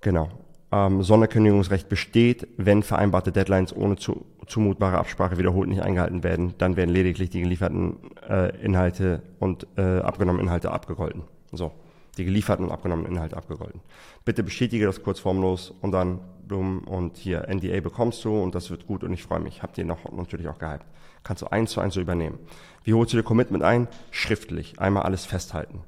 Genau 0.00 0.30
ähm, 0.72 1.02
Sonderkündigungsrecht 1.02 1.88
besteht, 1.88 2.48
wenn 2.56 2.82
vereinbarte 2.82 3.32
Deadlines 3.32 3.74
ohne 3.74 3.96
zu, 3.96 4.26
zumutbare 4.46 4.98
Absprache 4.98 5.38
wiederholt 5.38 5.68
nicht 5.68 5.82
eingehalten 5.82 6.22
werden, 6.22 6.54
dann 6.58 6.76
werden 6.76 6.90
lediglich 6.90 7.30
die 7.30 7.40
gelieferten 7.40 7.96
äh, 8.28 8.56
Inhalte 8.64 9.22
und 9.38 9.66
äh, 9.76 9.98
abgenommenen 9.98 10.46
Inhalte 10.46 10.70
abgegolten. 10.70 11.22
So, 11.52 11.72
die 12.18 12.24
gelieferten 12.24 12.66
und 12.66 12.72
abgenommenen 12.72 13.12
Inhalte 13.12 13.36
abgegolten. 13.36 13.80
Bitte 14.24 14.42
bestätige 14.42 14.86
das 14.86 15.02
kurz 15.02 15.18
formlos 15.18 15.72
und 15.80 15.92
dann 15.92 16.20
dumm 16.46 16.80
und 16.80 17.16
hier 17.16 17.48
NDA 17.48 17.80
bekommst 17.80 18.24
du 18.24 18.40
und 18.40 18.54
das 18.54 18.70
wird 18.70 18.86
gut 18.86 19.04
und 19.04 19.12
ich 19.12 19.22
freue 19.22 19.40
mich. 19.40 19.62
Habt 19.62 19.78
ihr 19.78 19.84
noch 19.84 20.10
natürlich 20.12 20.48
auch 20.48 20.58
gehypt. 20.58 20.84
Kannst 21.22 21.42
du 21.42 21.46
eins 21.48 21.72
zu 21.72 21.80
eins 21.80 21.94
so 21.94 22.00
übernehmen. 22.00 22.38
Wie 22.84 22.94
holst 22.94 23.12
du 23.12 23.16
dir 23.16 23.22
Commitment 23.22 23.62
ein? 23.62 23.88
Schriftlich. 24.10 24.78
Einmal 24.78 25.02
alles 25.02 25.26
festhalten. 25.26 25.82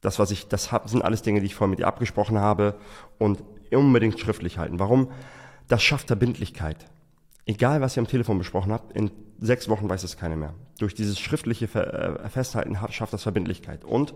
Das, 0.00 0.18
was 0.18 0.30
ich, 0.30 0.46
das 0.48 0.70
sind 0.84 1.02
alles 1.02 1.22
Dinge, 1.22 1.40
die 1.40 1.46
ich 1.46 1.54
vorher 1.54 1.70
mit 1.70 1.80
dir 1.80 1.88
abgesprochen 1.88 2.38
habe 2.38 2.74
und 3.18 3.42
unbedingt 3.74 4.18
schriftlich 4.18 4.58
halten. 4.58 4.78
Warum? 4.78 5.10
Das 5.68 5.82
schafft 5.82 6.08
Verbindlichkeit. 6.08 6.86
Egal, 7.44 7.80
was 7.80 7.96
ihr 7.96 8.00
am 8.00 8.08
Telefon 8.08 8.38
besprochen 8.38 8.72
habt, 8.72 8.92
in 8.96 9.10
sechs 9.38 9.68
Wochen 9.68 9.88
weiß 9.88 10.02
es 10.02 10.16
keiner 10.16 10.36
mehr. 10.36 10.54
Durch 10.78 10.94
dieses 10.94 11.18
schriftliche 11.18 11.66
äh, 11.66 12.28
Festhalten 12.28 12.76
schafft 12.90 13.12
das 13.12 13.22
Verbindlichkeit. 13.22 13.84
Und 13.84 14.14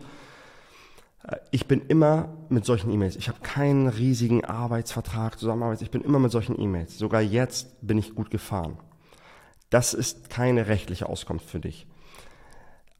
äh, 1.24 1.36
ich 1.50 1.66
bin 1.66 1.82
immer 1.86 2.36
mit 2.48 2.64
solchen 2.64 2.90
E-Mails. 2.90 3.16
Ich 3.16 3.28
habe 3.28 3.40
keinen 3.40 3.86
riesigen 3.86 4.44
Arbeitsvertrag, 4.44 5.38
Zusammenarbeit. 5.38 5.82
Ich 5.82 5.90
bin 5.90 6.02
immer 6.02 6.18
mit 6.18 6.32
solchen 6.32 6.60
E-Mails. 6.60 6.98
Sogar 6.98 7.20
jetzt 7.20 7.86
bin 7.86 7.98
ich 7.98 8.14
gut 8.14 8.30
gefahren. 8.30 8.78
Das 9.70 9.94
ist 9.94 10.30
keine 10.30 10.66
rechtliche 10.66 11.08
Auskunft 11.08 11.48
für 11.48 11.60
dich. 11.60 11.86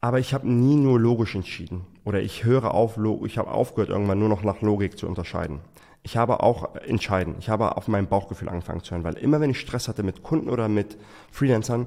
Aber 0.01 0.19
ich 0.19 0.33
habe 0.33 0.49
nie 0.49 0.77
nur 0.77 0.99
logisch 0.99 1.35
entschieden. 1.35 1.87
Oder 2.05 2.23
ich 2.23 2.45
höre 2.45 2.73
auf, 2.73 2.99
ich 3.25 3.37
habe 3.37 3.51
aufgehört, 3.51 3.91
irgendwann 3.91 4.19
nur 4.19 4.29
noch 4.29 4.43
nach 4.43 4.63
Logik 4.63 4.97
zu 4.97 5.07
unterscheiden. 5.07 5.61
Ich 6.03 6.17
habe 6.17 6.43
auch 6.43 6.75
entscheiden. 6.77 7.37
Ich 7.39 7.51
habe 7.51 7.77
auf 7.77 7.89
mein 7.89 8.07
Bauchgefühl 8.09 8.49
angefangen 8.49 8.83
zu 8.83 8.93
hören, 8.93 9.05
weil 9.05 9.19
immer 9.19 9.41
wenn 9.41 9.51
ich 9.51 9.61
Stress 9.61 9.89
hatte 9.89 10.03
mit 10.03 10.23
Kunden 10.23 10.49
oder 10.49 10.69
mit 10.69 10.97
Freelancern, 11.31 11.87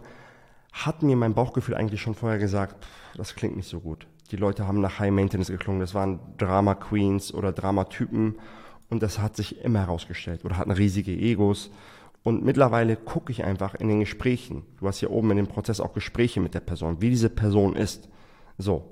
hat 0.72 1.04
mir 1.04 1.16
mein 1.16 1.34
Bauchgefühl 1.34 1.76
eigentlich 1.76 2.02
schon 2.02 2.16
vorher 2.16 2.40
gesagt, 2.40 2.86
das 3.16 3.36
klingt 3.36 3.56
nicht 3.56 3.70
so 3.70 3.80
gut. 3.80 4.08
Die 4.32 4.38
Leute 4.38 4.68
haben 4.68 4.82
nach 4.82 5.00
High 5.00 5.12
Maintenance 5.12 5.52
geklungen. 5.52 5.80
Das 5.80 5.94
waren 5.94 6.20
Drama 6.38 6.76
Queens 6.76 7.34
oder 7.34 7.52
Dramatypen 7.52 8.36
und 8.90 9.04
das 9.04 9.20
hat 9.20 9.36
sich 9.36 9.64
immer 9.64 9.80
herausgestellt 9.80 10.46
oder 10.46 10.58
hatten 10.58 10.72
riesige 10.72 11.12
Egos. 11.12 11.72
Und 12.24 12.44
mittlerweile 12.44 12.96
gucke 12.96 13.32
ich 13.32 13.44
einfach 13.44 13.76
in 13.76 13.90
den 13.90 14.00
Gesprächen. 14.00 14.64
Du 14.80 14.88
hast 14.88 15.00
hier 15.00 15.12
oben 15.12 15.32
in 15.32 15.38
dem 15.38 15.48
Prozess 15.48 15.80
auch 15.80 15.94
Gespräche 15.94 16.40
mit 16.40 16.54
der 16.54 16.62
Person, 16.62 17.02
wie 17.02 17.10
diese 17.10 17.30
Person 17.30 17.76
ist. 17.76 18.10
So. 18.58 18.90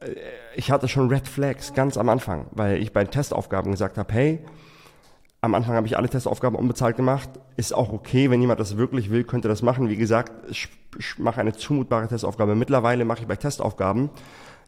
Äh, 0.00 0.14
ich 0.54 0.70
hatte 0.70 0.88
schon 0.88 1.08
Red 1.08 1.28
Flags 1.28 1.74
ganz 1.74 1.96
am 1.96 2.08
Anfang, 2.08 2.46
weil 2.52 2.82
ich 2.82 2.92
bei 2.92 3.04
Testaufgaben 3.04 3.72
gesagt 3.72 3.98
habe, 3.98 4.12
hey, 4.12 4.40
am 5.40 5.54
Anfang 5.54 5.76
habe 5.76 5.86
ich 5.86 5.96
alle 5.96 6.08
Testaufgaben 6.08 6.56
unbezahlt 6.56 6.96
gemacht. 6.96 7.28
Ist 7.56 7.74
auch 7.74 7.92
okay, 7.92 8.30
wenn 8.30 8.40
jemand 8.40 8.58
das 8.58 8.76
wirklich 8.76 9.10
will, 9.10 9.24
könnte 9.24 9.48
das 9.48 9.62
machen. 9.62 9.88
Wie 9.88 9.96
gesagt, 9.96 10.32
ich 10.50 10.68
mache 11.18 11.40
eine 11.40 11.52
zumutbare 11.52 12.08
Testaufgabe. 12.08 12.54
Mittlerweile 12.54 13.04
mache 13.04 13.20
ich 13.20 13.26
bei 13.26 13.36
Testaufgaben, 13.36 14.10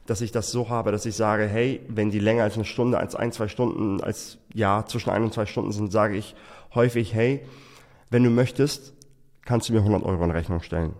dass 0.06 0.20
ich 0.20 0.30
das 0.30 0.50
so 0.50 0.68
habe, 0.68 0.92
dass 0.92 1.04
ich 1.04 1.16
sage, 1.16 1.47
hey, 1.47 1.80
wenn 1.88 2.11
die 2.11 2.18
länger 2.18 2.44
als 2.44 2.54
eine 2.54 2.64
Stunde, 2.64 2.99
als 2.99 3.14
ein, 3.14 3.32
zwei 3.32 3.49
Stunden, 3.49 4.00
als 4.02 4.38
ja, 4.54 4.85
zwischen 4.87 5.11
ein 5.11 5.25
und 5.25 5.35
zwei 5.35 5.47
Stunden 5.47 5.73
sind, 5.73 5.90
sage 5.90 6.16
ich 6.16 6.35
häufig, 6.75 7.12
hey, 7.14 7.44
wenn 8.11 8.23
du 8.23 8.30
möchtest, 8.30 8.94
kannst 9.44 9.68
du 9.68 9.73
mir 9.73 9.80
100 9.80 10.02
Euro 10.04 10.25
in 10.25 10.30
Rechnung 10.30 10.62
stellen. 10.62 10.94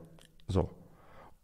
So. 0.49 0.71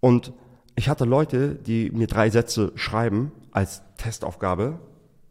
Und 0.00 0.32
ich 0.76 0.88
hatte 0.88 1.04
Leute, 1.04 1.54
die 1.54 1.90
mir 1.90 2.06
drei 2.06 2.30
Sätze 2.30 2.72
schreiben 2.74 3.32
als 3.52 3.82
Testaufgabe 3.96 4.80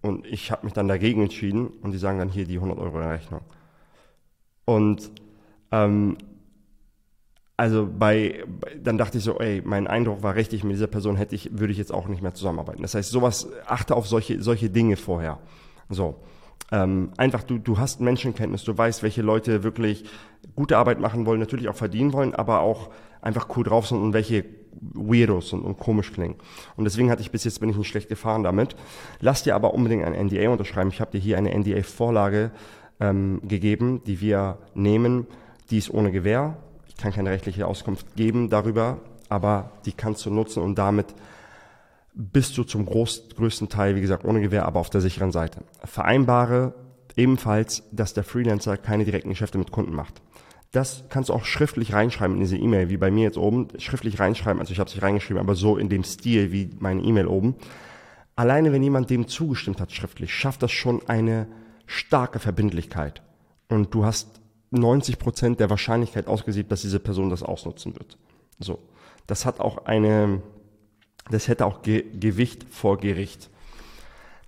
und 0.01 0.25
ich 0.25 0.51
habe 0.51 0.65
mich 0.65 0.73
dann 0.73 0.87
dagegen 0.87 1.21
entschieden 1.21 1.67
und 1.67 1.91
die 1.91 1.97
sagen 1.97 2.19
dann 2.19 2.29
hier 2.29 2.45
die 2.45 2.55
100 2.55 2.77
Euro 2.79 2.99
in 2.99 3.07
Rechnung. 3.07 3.41
Und 4.65 5.11
ähm, 5.71 6.17
also 7.57 7.87
bei, 7.87 8.43
dann 8.81 8.97
dachte 8.97 9.19
ich 9.19 9.23
so, 9.23 9.39
ey, 9.39 9.61
mein 9.63 9.87
Eindruck 9.87 10.23
war 10.23 10.35
richtig, 10.35 10.63
mit 10.63 10.73
dieser 10.73 10.87
Person 10.87 11.15
hätte 11.17 11.35
ich, 11.35 11.57
würde 11.59 11.71
ich 11.71 11.77
jetzt 11.77 11.93
auch 11.93 12.07
nicht 12.07 12.21
mehr 12.21 12.33
zusammenarbeiten. 12.33 12.81
Das 12.81 12.95
heißt, 12.95 13.11
sowas, 13.11 13.47
achte 13.65 13.95
auf 13.95 14.07
solche, 14.07 14.41
solche 14.41 14.69
Dinge 14.69 14.97
vorher. 14.97 15.39
So. 15.89 16.15
Ähm, 16.71 17.11
einfach, 17.17 17.43
du, 17.43 17.59
du 17.59 17.77
hast 17.77 18.01
Menschenkenntnis, 18.01 18.63
du 18.63 18.75
weißt, 18.75 19.03
welche 19.03 19.21
Leute 19.21 19.63
wirklich 19.63 20.05
gute 20.55 20.77
Arbeit 20.77 20.99
machen 20.99 21.25
wollen, 21.25 21.39
natürlich 21.39 21.69
auch 21.69 21.75
verdienen 21.75 22.13
wollen, 22.13 22.33
aber 22.33 22.61
auch 22.61 22.89
einfach 23.21 23.47
cool 23.55 23.63
drauf 23.63 23.87
sind 23.87 24.01
und 24.01 24.13
welche 24.13 24.43
Weirdos 24.79 25.49
sind 25.49 25.63
und 25.63 25.77
komisch 25.77 26.11
klingen. 26.11 26.35
Und 26.75 26.85
deswegen 26.85 27.09
hatte 27.09 27.21
ich 27.21 27.31
bis 27.31 27.43
jetzt 27.43 27.59
bin 27.59 27.69
ich 27.69 27.77
nicht 27.77 27.87
schlecht 27.87 28.09
gefahren 28.09 28.43
damit. 28.43 28.75
Lass 29.19 29.43
dir 29.43 29.55
aber 29.55 29.73
unbedingt 29.73 30.03
ein 30.03 30.27
NDA 30.27 30.49
unterschreiben. 30.49 30.89
Ich 30.89 31.01
habe 31.01 31.11
dir 31.11 31.19
hier 31.19 31.37
eine 31.37 31.53
NDA-Vorlage 31.57 32.51
ähm, 32.99 33.41
gegeben, 33.47 34.01
die 34.05 34.21
wir 34.21 34.57
nehmen. 34.73 35.27
Die 35.69 35.77
ist 35.77 35.89
ohne 35.91 36.11
Gewähr. 36.11 36.57
Ich 36.87 36.97
kann 36.97 37.13
keine 37.13 37.31
rechtliche 37.31 37.67
Auskunft 37.67 38.15
geben 38.15 38.49
darüber, 38.49 38.99
aber 39.29 39.71
die 39.85 39.93
kannst 39.93 40.25
du 40.25 40.29
nutzen 40.29 40.61
und 40.61 40.77
damit 40.77 41.13
bist 42.13 42.57
du 42.57 42.63
zum 42.63 42.85
groß, 42.85 43.29
größten 43.35 43.69
Teil, 43.69 43.95
wie 43.95 44.01
gesagt, 44.01 44.23
ohne 44.25 44.41
Gewähr, 44.41 44.65
aber 44.65 44.79
auf 44.79 44.89
der 44.89 45.01
sicheren 45.01 45.31
Seite. 45.31 45.61
Vereinbare 45.83 46.75
ebenfalls, 47.15 47.83
dass 47.91 48.13
der 48.13 48.23
Freelancer 48.23 48.77
keine 48.77 49.05
direkten 49.05 49.29
Geschäfte 49.29 49.57
mit 49.57 49.71
Kunden 49.71 49.93
macht. 49.93 50.21
Das 50.73 51.03
kannst 51.09 51.29
du 51.29 51.33
auch 51.33 51.45
schriftlich 51.45 51.93
reinschreiben 51.93 52.35
in 52.35 52.41
diese 52.41 52.57
E-Mail, 52.57 52.89
wie 52.89 52.97
bei 52.97 53.11
mir 53.11 53.25
jetzt 53.25 53.37
oben, 53.37 53.67
schriftlich 53.77 54.19
reinschreiben, 54.19 54.59
also 54.59 54.73
ich 54.73 54.79
habe 54.79 54.87
es 54.87 54.95
nicht 54.95 55.03
reingeschrieben, 55.03 55.39
aber 55.39 55.53
so 55.53 55.77
in 55.77 55.87
dem 55.87 56.03
Stil 56.03 56.51
wie 56.51 56.71
meine 56.79 57.03
E-Mail 57.03 57.27
oben. 57.27 57.55
Alleine 58.35 58.71
wenn 58.71 58.81
jemand 58.81 59.11
dem 59.11 59.27
zugestimmt 59.27 59.79
hat 59.79 59.91
schriftlich, 59.91 60.33
schafft 60.33 60.63
das 60.63 60.71
schon 60.71 61.07
eine 61.07 61.47
starke 61.85 62.39
Verbindlichkeit. 62.39 63.21
Und 63.69 63.93
du 63.93 64.03
hast 64.03 64.41
90 64.71 65.19
Prozent 65.19 65.59
der 65.59 65.69
Wahrscheinlichkeit 65.69 66.25
ausgesiebt, 66.25 66.71
dass 66.71 66.81
diese 66.81 66.99
Person 66.99 67.29
das 67.29 67.43
ausnutzen 67.43 67.93
wird. 67.93 68.17
So. 68.57 68.79
Das 69.27 69.45
hat 69.45 69.59
auch 69.59 69.85
eine, 69.85 70.41
das 71.29 71.47
hätte 71.47 71.67
auch 71.67 71.83
Ge 71.83 72.03
Gewicht 72.19 72.65
vor 72.71 72.97
Gericht. 72.97 73.51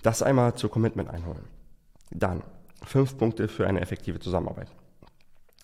Das 0.01 0.23
einmal 0.23 0.55
zur 0.55 0.71
Commitment 0.71 1.07
einholen. 1.07 1.43
Dann 2.09 2.41
fünf 2.83 3.15
Punkte 3.15 3.47
für 3.47 3.67
eine 3.67 3.81
effektive 3.81 4.19
Zusammenarbeit. 4.19 4.71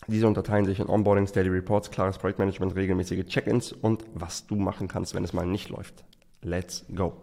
Diese 0.08 0.28
unterteilen 0.28 0.66
sich 0.66 0.80
in 0.80 0.90
Onboardings, 0.90 1.32
Daily 1.32 1.50
Reports, 1.50 1.92
klares 1.92 2.18
Projektmanagement, 2.18 2.76
regelmäßige 2.76 3.26
Check-ins 3.26 3.72
und 3.72 4.04
was 4.14 4.48
du 4.48 4.56
machen 4.56 4.88
kannst, 4.88 5.14
wenn 5.14 5.24
es 5.24 5.34
mal 5.34 5.46
nicht 5.46 5.70
läuft. 5.70 6.04
Let's 6.42 6.86
go. 6.94 7.14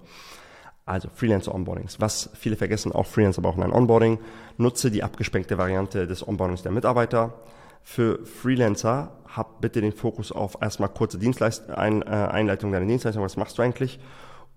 Also 0.86 1.08
Freelancer 1.12 1.54
Onboardings. 1.54 2.00
Was 2.00 2.30
viele 2.34 2.56
vergessen, 2.56 2.92
auch 2.92 3.06
Freelancer 3.06 3.42
brauchen 3.42 3.62
ein 3.62 3.72
Onboarding. 3.72 4.18
Nutze 4.56 4.90
die 4.90 5.02
abgespeckte 5.02 5.58
Variante 5.58 6.06
des 6.06 6.26
Onboardings 6.26 6.62
der 6.62 6.72
Mitarbeiter. 6.72 7.34
Für 7.82 8.24
Freelancer 8.24 9.12
hab 9.26 9.60
bitte 9.60 9.80
den 9.80 9.92
Fokus 9.92 10.32
auf 10.32 10.56
erstmal 10.62 10.88
kurze 10.88 11.18
Dienstleist 11.18 11.70
ein, 11.70 12.02
äh, 12.02 12.06
Einleitung 12.06 12.72
deiner 12.72 12.86
Dienstleistung. 12.86 13.22
Was 13.22 13.36
machst 13.36 13.58
du 13.58 13.62
eigentlich? 13.62 13.98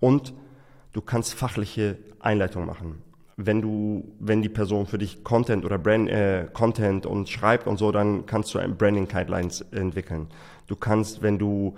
Und 0.00 0.32
du 0.92 1.02
kannst 1.02 1.34
fachliche 1.34 1.98
Einleitungen 2.20 2.66
machen 2.66 3.02
wenn 3.46 3.60
du, 3.60 4.04
wenn 4.18 4.42
die 4.42 4.48
Person 4.48 4.86
für 4.86 4.98
dich 4.98 5.24
Content 5.24 5.64
oder 5.64 5.78
Brand, 5.78 6.08
äh, 6.08 6.46
Content 6.52 7.06
und 7.06 7.28
schreibt 7.28 7.66
und 7.66 7.78
so, 7.78 7.92
dann 7.92 8.26
kannst 8.26 8.52
du 8.54 8.58
ein 8.58 8.76
Branding 8.76 9.08
Guidelines 9.08 9.62
entwickeln. 9.70 10.28
Du 10.66 10.76
kannst, 10.76 11.22
wenn 11.22 11.38
du 11.38 11.74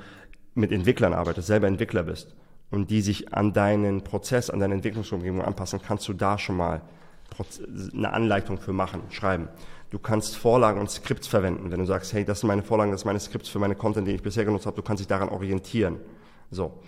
mit 0.55 0.73
Entwicklern 0.73 1.13
arbeitest, 1.13 1.49
selber 1.49 1.67
Entwickler 1.67 2.05
bist 2.05 2.35
und 2.71 2.91
die 2.91 3.01
sich 3.01 3.33
an 3.35 3.53
deinen 3.53 4.03
Prozess, 4.03 4.51
an 4.51 4.61
deine 4.61 4.75
Entwicklungsumgebung 4.75 5.43
anpassen, 5.43 5.81
kannst 5.85 6.07
du 6.09 6.13
da 6.13 6.39
schon 6.39 6.57
mal 6.57 6.83
eine 7.95 8.13
Anleitung 8.13 8.59
für 8.59 8.73
machen, 8.73 9.03
schreiben. 9.11 9.49
Du 9.91 9.99
kannst 9.99 10.37
Vorlagen 10.37 10.81
und 10.81 10.91
Skripts 10.91 11.27
verwenden, 11.27 11.71
wenn 11.71 11.81
du 11.81 11.87
sagst, 11.87 12.13
hey, 12.13 12.25
das 12.25 12.41
sind 12.41 12.49
meine 12.49 12.63
Vorlagen, 12.63 12.91
das 12.91 13.01
sind 13.01 13.09
meine 13.09 13.21
Skripts 13.21 13.49
für 13.49 13.59
meine 13.59 13.75
Content, 13.75 14.07
den 14.07 14.15
ich 14.15 14.23
bisher 14.23 14.45
genutzt 14.45 14.67
habe, 14.67 14.77
du 14.77 14.83
kannst 14.83 15.01
dich 15.01 15.09
daran 15.09 15.29
orientieren. 15.29 15.99
So. 16.51 16.81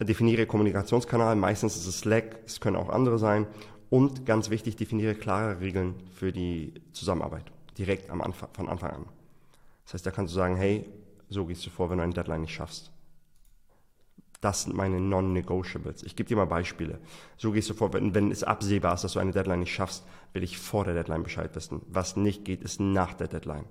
Definiere 0.00 0.46
Kommunikationskanal, 0.46 1.34
meistens 1.36 1.76
ist 1.76 1.86
es 1.86 1.98
Slack, 2.00 2.38
es 2.46 2.60
können 2.60 2.76
auch 2.76 2.88
andere 2.88 3.18
sein 3.18 3.46
und 3.90 4.26
ganz 4.26 4.50
wichtig, 4.50 4.76
definiere 4.76 5.14
klare 5.14 5.60
Regeln 5.60 5.94
für 6.14 6.32
die 6.32 6.74
Zusammenarbeit. 6.92 7.44
Direkt 7.78 8.10
am 8.10 8.20
Anfang, 8.20 8.48
von 8.52 8.68
Anfang 8.68 8.90
an. 8.90 9.04
Das 9.84 9.94
heißt, 9.94 10.06
da 10.06 10.10
kannst 10.10 10.34
du 10.34 10.36
sagen, 10.36 10.56
hey, 10.56 10.84
so 11.30 11.46
gehst 11.46 11.64
du 11.64 11.70
vor, 11.70 11.90
wenn 11.90 11.98
du 11.98 12.04
eine 12.04 12.12
Deadline 12.12 12.42
nicht 12.42 12.54
schaffst. 12.54 12.90
Das 14.40 14.62
sind 14.62 14.76
meine 14.76 15.00
Non-Negotiables. 15.00 16.04
Ich 16.04 16.14
gebe 16.14 16.28
dir 16.28 16.36
mal 16.36 16.44
Beispiele. 16.44 17.00
So 17.36 17.50
gehst 17.50 17.68
du 17.70 17.74
vor, 17.74 17.92
wenn, 17.92 18.14
wenn 18.14 18.30
es 18.30 18.44
absehbar 18.44 18.94
ist, 18.94 19.02
dass 19.02 19.14
du 19.14 19.18
eine 19.18 19.32
Deadline 19.32 19.60
nicht 19.60 19.74
schaffst, 19.74 20.04
will 20.32 20.44
ich 20.44 20.58
vor 20.58 20.84
der 20.84 20.94
Deadline 20.94 21.24
Bescheid 21.24 21.54
wissen. 21.56 21.82
Was 21.88 22.16
nicht 22.16 22.44
geht, 22.44 22.62
ist 22.62 22.78
nach 22.80 23.14
der 23.14 23.26
Deadline. 23.28 23.64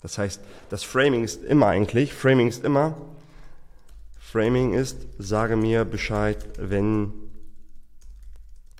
Das 0.00 0.18
heißt, 0.18 0.40
das 0.70 0.82
Framing 0.82 1.24
ist 1.24 1.44
immer 1.44 1.66
eigentlich, 1.66 2.14
Framing 2.14 2.48
ist 2.48 2.64
immer, 2.64 2.96
Framing 4.18 4.74
ist, 4.74 5.06
sage 5.18 5.56
mir 5.56 5.84
Bescheid, 5.84 6.46
wenn 6.58 7.12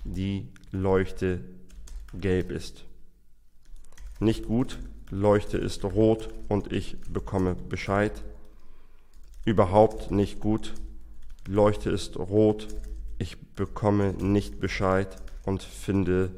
die 0.03 0.47
Leuchte 0.71 1.41
gelb 2.13 2.51
ist. 2.51 2.85
Nicht 4.19 4.47
gut, 4.47 4.79
Leuchte 5.09 5.57
ist 5.57 5.83
rot 5.83 6.29
und 6.47 6.71
ich 6.71 6.97
bekomme 7.09 7.55
Bescheid. 7.55 8.23
Überhaupt 9.45 10.11
nicht 10.11 10.39
gut, 10.39 10.73
Leuchte 11.47 11.89
ist 11.89 12.17
rot, 12.17 12.67
ich 13.17 13.39
bekomme 13.55 14.13
nicht 14.13 14.59
Bescheid 14.59 15.15
und 15.45 15.63
finde 15.63 16.31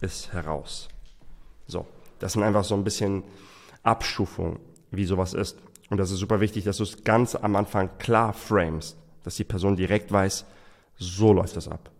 es 0.00 0.32
heraus. 0.32 0.88
So, 1.66 1.86
das 2.18 2.32
sind 2.32 2.42
einfach 2.42 2.64
so 2.64 2.74
ein 2.74 2.84
bisschen 2.84 3.22
Abstufungen, 3.82 4.58
wie 4.90 5.04
sowas 5.04 5.34
ist. 5.34 5.58
Und 5.90 5.98
das 5.98 6.10
ist 6.10 6.18
super 6.18 6.40
wichtig, 6.40 6.64
dass 6.64 6.78
du 6.78 6.82
es 6.82 7.04
ganz 7.04 7.34
am 7.34 7.56
Anfang 7.56 7.90
klar 7.98 8.32
framest, 8.32 8.96
dass 9.24 9.36
die 9.36 9.44
Person 9.44 9.76
direkt 9.76 10.10
weiß, 10.10 10.44
so 10.96 11.32
läuft 11.32 11.56
das 11.56 11.68
ab. 11.68 11.90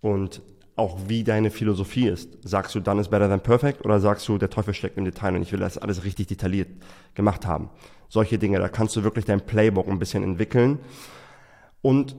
Und 0.00 0.42
auch 0.76 0.98
wie 1.06 1.22
deine 1.22 1.50
Philosophie 1.50 2.08
ist. 2.08 2.36
Sagst 2.42 2.74
du, 2.74 2.80
dann 2.80 2.98
ist 2.98 3.10
better 3.10 3.28
than 3.28 3.40
perfect 3.40 3.84
oder 3.84 4.00
sagst 4.00 4.26
du, 4.28 4.38
der 4.38 4.50
Teufel 4.50 4.74
steckt 4.74 4.98
im 4.98 5.04
Detail 5.04 5.36
und 5.36 5.42
ich 5.42 5.52
will 5.52 5.60
das 5.60 5.78
alles 5.78 6.04
richtig 6.04 6.26
detailliert 6.26 6.68
gemacht 7.14 7.46
haben. 7.46 7.70
Solche 8.08 8.38
Dinge, 8.38 8.58
da 8.58 8.68
kannst 8.68 8.96
du 8.96 9.04
wirklich 9.04 9.24
dein 9.24 9.40
Playbook 9.40 9.88
ein 9.88 9.98
bisschen 9.98 10.22
entwickeln 10.24 10.78
und 11.80 12.16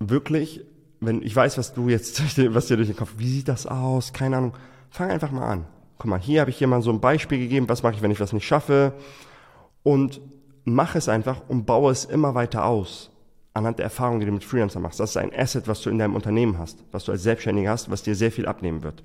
wirklich, 0.00 0.64
wenn 1.00 1.22
ich 1.22 1.34
weiß, 1.34 1.56
was 1.56 1.72
du 1.72 1.88
jetzt, 1.88 2.20
was 2.54 2.66
dir 2.66 2.76
durch 2.76 2.88
den 2.88 2.96
Kopf, 2.96 3.14
wie 3.16 3.28
sieht 3.28 3.48
das 3.48 3.66
aus? 3.66 4.12
Keine 4.12 4.36
Ahnung. 4.36 4.54
Fang 4.90 5.10
einfach 5.10 5.30
mal 5.30 5.46
an. 5.46 5.66
Guck 5.98 6.10
mal, 6.10 6.20
hier 6.20 6.40
habe 6.40 6.50
ich 6.50 6.58
dir 6.58 6.66
mal 6.66 6.82
so 6.82 6.90
ein 6.90 7.00
Beispiel 7.00 7.38
gegeben, 7.38 7.68
was 7.68 7.82
mache 7.82 7.94
ich, 7.94 8.02
wenn 8.02 8.10
ich 8.10 8.20
was 8.20 8.32
nicht 8.32 8.46
schaffe 8.46 8.92
und 9.82 10.20
mach 10.64 10.94
es 10.94 11.08
einfach 11.08 11.42
und 11.48 11.64
baue 11.64 11.90
es 11.90 12.04
immer 12.04 12.34
weiter 12.34 12.64
aus 12.66 13.10
anhand 13.54 13.78
der 13.78 13.84
Erfahrung, 13.84 14.20
die 14.20 14.26
du 14.26 14.32
mit 14.32 14.44
Freelancer 14.44 14.80
machst. 14.80 15.00
Das 15.00 15.10
ist 15.10 15.16
ein 15.16 15.32
Asset, 15.34 15.68
was 15.68 15.82
du 15.82 15.90
in 15.90 15.98
deinem 15.98 16.14
Unternehmen 16.14 16.58
hast, 16.58 16.78
was 16.92 17.04
du 17.04 17.12
als 17.12 17.22
Selbstständiger 17.22 17.70
hast, 17.70 17.90
was 17.90 18.02
dir 18.02 18.14
sehr 18.14 18.32
viel 18.32 18.46
abnehmen 18.46 18.82
wird. 18.82 19.02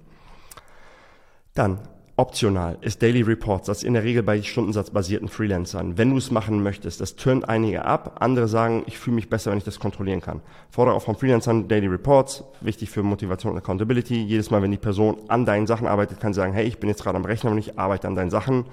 Dann, 1.53 1.79
optional 2.15 2.77
ist 2.81 3.01
Daily 3.01 3.21
Reports, 3.21 3.67
das 3.67 3.79
ist 3.79 3.83
in 3.83 3.93
der 3.93 4.03
Regel 4.03 4.21
bei 4.21 4.41
stundensatzbasierten 4.41 5.27
Freelancern. 5.27 5.97
Wenn 5.97 6.12
du 6.12 6.17
es 6.17 6.29
machen 6.29 6.62
möchtest, 6.62 7.01
das 7.01 7.15
turnt 7.15 7.50
einige 7.50 7.85
ab, 7.85 8.17
andere 8.19 8.47
sagen, 8.47 8.83
ich 8.85 9.00
fühle 9.00 9.15
mich 9.15 9.29
besser, 9.29 9.51
wenn 9.51 9.57
ich 9.57 9.63
das 9.63 9.79
kontrollieren 9.79 10.21
kann. 10.21 10.41
Fordere 10.69 10.95
auch 10.95 11.01
von 11.01 11.15
Freelancern 11.15 11.67
Daily 11.67 11.88
Reports, 11.88 12.43
wichtig 12.62 12.89
für 12.89 13.01
Motivation 13.01 13.53
und 13.53 13.57
Accountability. 13.57 14.23
Jedes 14.23 14.51
Mal, 14.51 14.62
wenn 14.62 14.71
die 14.71 14.77
Person 14.77 15.17
an 15.27 15.45
deinen 15.45 15.65
Sachen 15.65 15.88
arbeitet, 15.88 16.19
kann 16.19 16.33
sie 16.33 16.39
sagen, 16.39 16.53
hey, 16.53 16.65
ich 16.65 16.79
bin 16.79 16.89
jetzt 16.89 17.03
gerade 17.03 17.17
am 17.17 17.25
Rechner 17.25 17.51
und 17.51 17.57
ich 17.57 17.79
arbeite 17.79 18.07
an 18.07 18.15
deinen 18.15 18.29
Sachen 18.29 18.65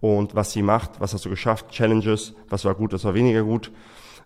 und 0.00 0.34
was 0.34 0.52
sie 0.52 0.62
macht, 0.62 1.00
was 1.00 1.14
hast 1.14 1.24
du 1.24 1.30
geschafft, 1.30 1.70
Challenges, 1.70 2.34
was 2.48 2.64
war 2.64 2.74
gut, 2.74 2.92
was 2.92 3.04
war 3.04 3.14
weniger 3.14 3.44
gut 3.44 3.70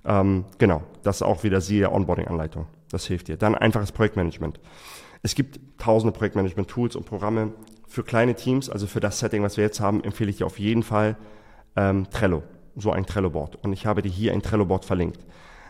ähm, 0.05 0.45
genau, 0.59 0.83
das 1.03 1.17
ist 1.17 1.23
auch 1.23 1.45
wieder 1.45 1.61
siehe 1.61 1.91
Onboarding-Anleitung. 1.91 2.67
Das 2.91 3.07
hilft 3.07 3.29
dir. 3.29 3.37
Dann 3.37 3.55
einfaches 3.55 3.93
Projektmanagement. 3.93 4.61
Es 5.23 5.35
gibt 5.35 5.59
tausende 5.79 6.13
Projektmanagement-Tools 6.13 6.97
und 6.97 7.07
Programme 7.07 7.53
für 7.89 8.03
kleine 8.03 8.35
Teams, 8.35 8.69
also 8.69 8.87
für 8.87 9.01
das 9.01 9.19
Setting, 9.19 9.43
was 9.43 9.57
wir 9.57 9.65
jetzt 9.65 9.81
haben, 9.81 10.03
empfehle 10.05 10.31
ich 10.31 10.39
dir 10.39 10.47
auf 10.47 10.59
jeden 10.59 10.83
Fall 10.83 11.17
ähm, 11.77 12.09
Trello, 12.11 12.43
so 12.77 12.91
ein 12.91 13.07
Trello-Board. 13.07 13.57
Und 13.65 13.73
ich 13.73 13.87
habe 13.87 14.03
dir 14.03 14.11
hier 14.11 14.33
ein 14.33 14.43
Trello-Board 14.43 14.85
verlinkt. 14.85 15.25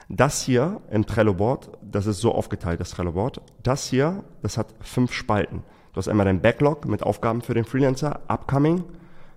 Das 0.09 0.43
hier 0.43 0.81
im 0.91 1.07
Trello-Board, 1.07 1.79
das 1.83 2.07
ist 2.07 2.21
so 2.21 2.35
aufgeteilt, 2.35 2.81
das 2.81 2.91
Trello-Board. 2.91 3.41
Das 3.63 3.87
hier, 3.87 4.25
das 4.43 4.59
hat 4.59 4.75
fünf 4.81 5.13
Spalten. 5.13 5.63
Du 5.93 5.99
hast 5.99 6.09
einmal 6.09 6.27
dein 6.27 6.43
Backlog 6.43 6.87
mit 6.87 7.03
Aufgaben 7.03 7.41
für 7.41 7.55
den 7.55 7.65
Freelancer, 7.65 8.21
Upcoming, 8.29 8.85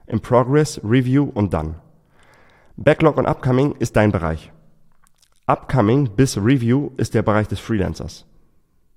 in 0.07 0.19
Progress, 0.19 0.81
Review 0.83 1.29
und 1.33 1.53
Done. 1.53 1.75
Backlog 2.75 3.17
und 3.17 3.27
Upcoming 3.27 3.75
ist 3.79 3.95
dein 3.95 4.11
Bereich. 4.11 4.51
Upcoming 5.47 6.09
bis 6.15 6.37
Review 6.37 6.91
ist 6.97 7.13
der 7.13 7.23
Bereich 7.23 7.47
des 7.47 7.59
Freelancers. 7.59 8.25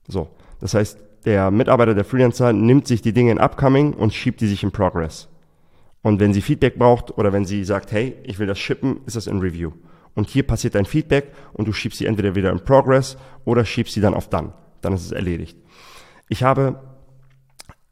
So, 0.09 0.29
das 0.61 0.75
heißt, 0.75 0.99
der 1.25 1.51
Mitarbeiter, 1.51 1.95
der 1.95 2.05
Freelancer 2.05 2.53
nimmt 2.53 2.87
sich 2.87 3.03
die 3.03 3.13
Dinge 3.13 3.31
in 3.31 3.39
Upcoming 3.39 3.93
und 3.95 4.13
schiebt 4.13 4.41
die 4.41 4.49
sich 4.49 4.63
in 4.63 4.73
Progress. 4.73 5.29
Und 6.03 6.19
wenn 6.19 6.33
sie 6.33 6.41
Feedback 6.41 6.77
braucht 6.77 7.17
oder 7.17 7.33
wenn 7.33 7.45
sie 7.45 7.63
sagt, 7.65 7.93
hey, 7.93 8.17
ich 8.25 8.39
will 8.39 8.47
das 8.47 8.59
shippen, 8.59 9.01
ist 9.07 9.17
das 9.17 9.27
in 9.27 9.39
Review. 9.39 9.73
Und 10.15 10.29
hier 10.29 10.47
passiert 10.47 10.75
dein 10.75 10.87
Feedback 10.87 11.33
und 11.53 11.69
du 11.69 11.73
schiebst 11.73 11.99
sie 11.99 12.07
entweder 12.07 12.35
wieder 12.35 12.51
in 12.51 12.65
Progress 12.65 13.17
oder 13.45 13.65
schiebst 13.65 13.95
sie 13.95 14.01
dann 14.01 14.15
auf 14.15 14.29
Done. 14.29 14.53
Dann 14.81 14.93
ist 14.93 15.05
es 15.05 15.13
erledigt. 15.13 15.57
Ich 16.29 16.43
habe 16.43 16.81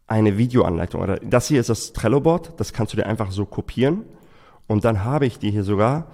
eine 0.07 0.39
Videoanleitung 0.39 1.03
oder 1.03 1.19
das 1.19 1.49
hier 1.49 1.61
ist 1.61 1.69
das 1.69 1.93
Trello-Board, 1.93 2.55
das 2.57 2.73
kannst 2.73 2.95
du 2.95 2.97
dir 2.97 3.07
einfach 3.07 3.31
so 3.31 3.45
kopieren 3.45 4.05
und 4.67 4.85
dann 4.85 5.05
habe 5.05 5.27
ich 5.27 5.39
dir 5.39 5.51
hier 5.51 5.65
sogar, 5.65 6.11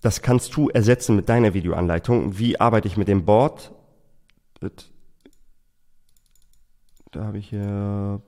das 0.00 0.22
kannst 0.22 0.56
du 0.56 0.68
ersetzen 0.68 1.16
mit 1.16 1.28
deiner 1.28 1.54
Videoanleitung. 1.54 2.38
Wie 2.38 2.58
arbeite 2.58 2.88
ich 2.88 2.96
mit 2.96 3.08
dem 3.08 3.24
Board? 3.24 3.72
Da 7.10 7.24
habe 7.24 7.38
ich 7.38 7.48
hier 7.48 8.22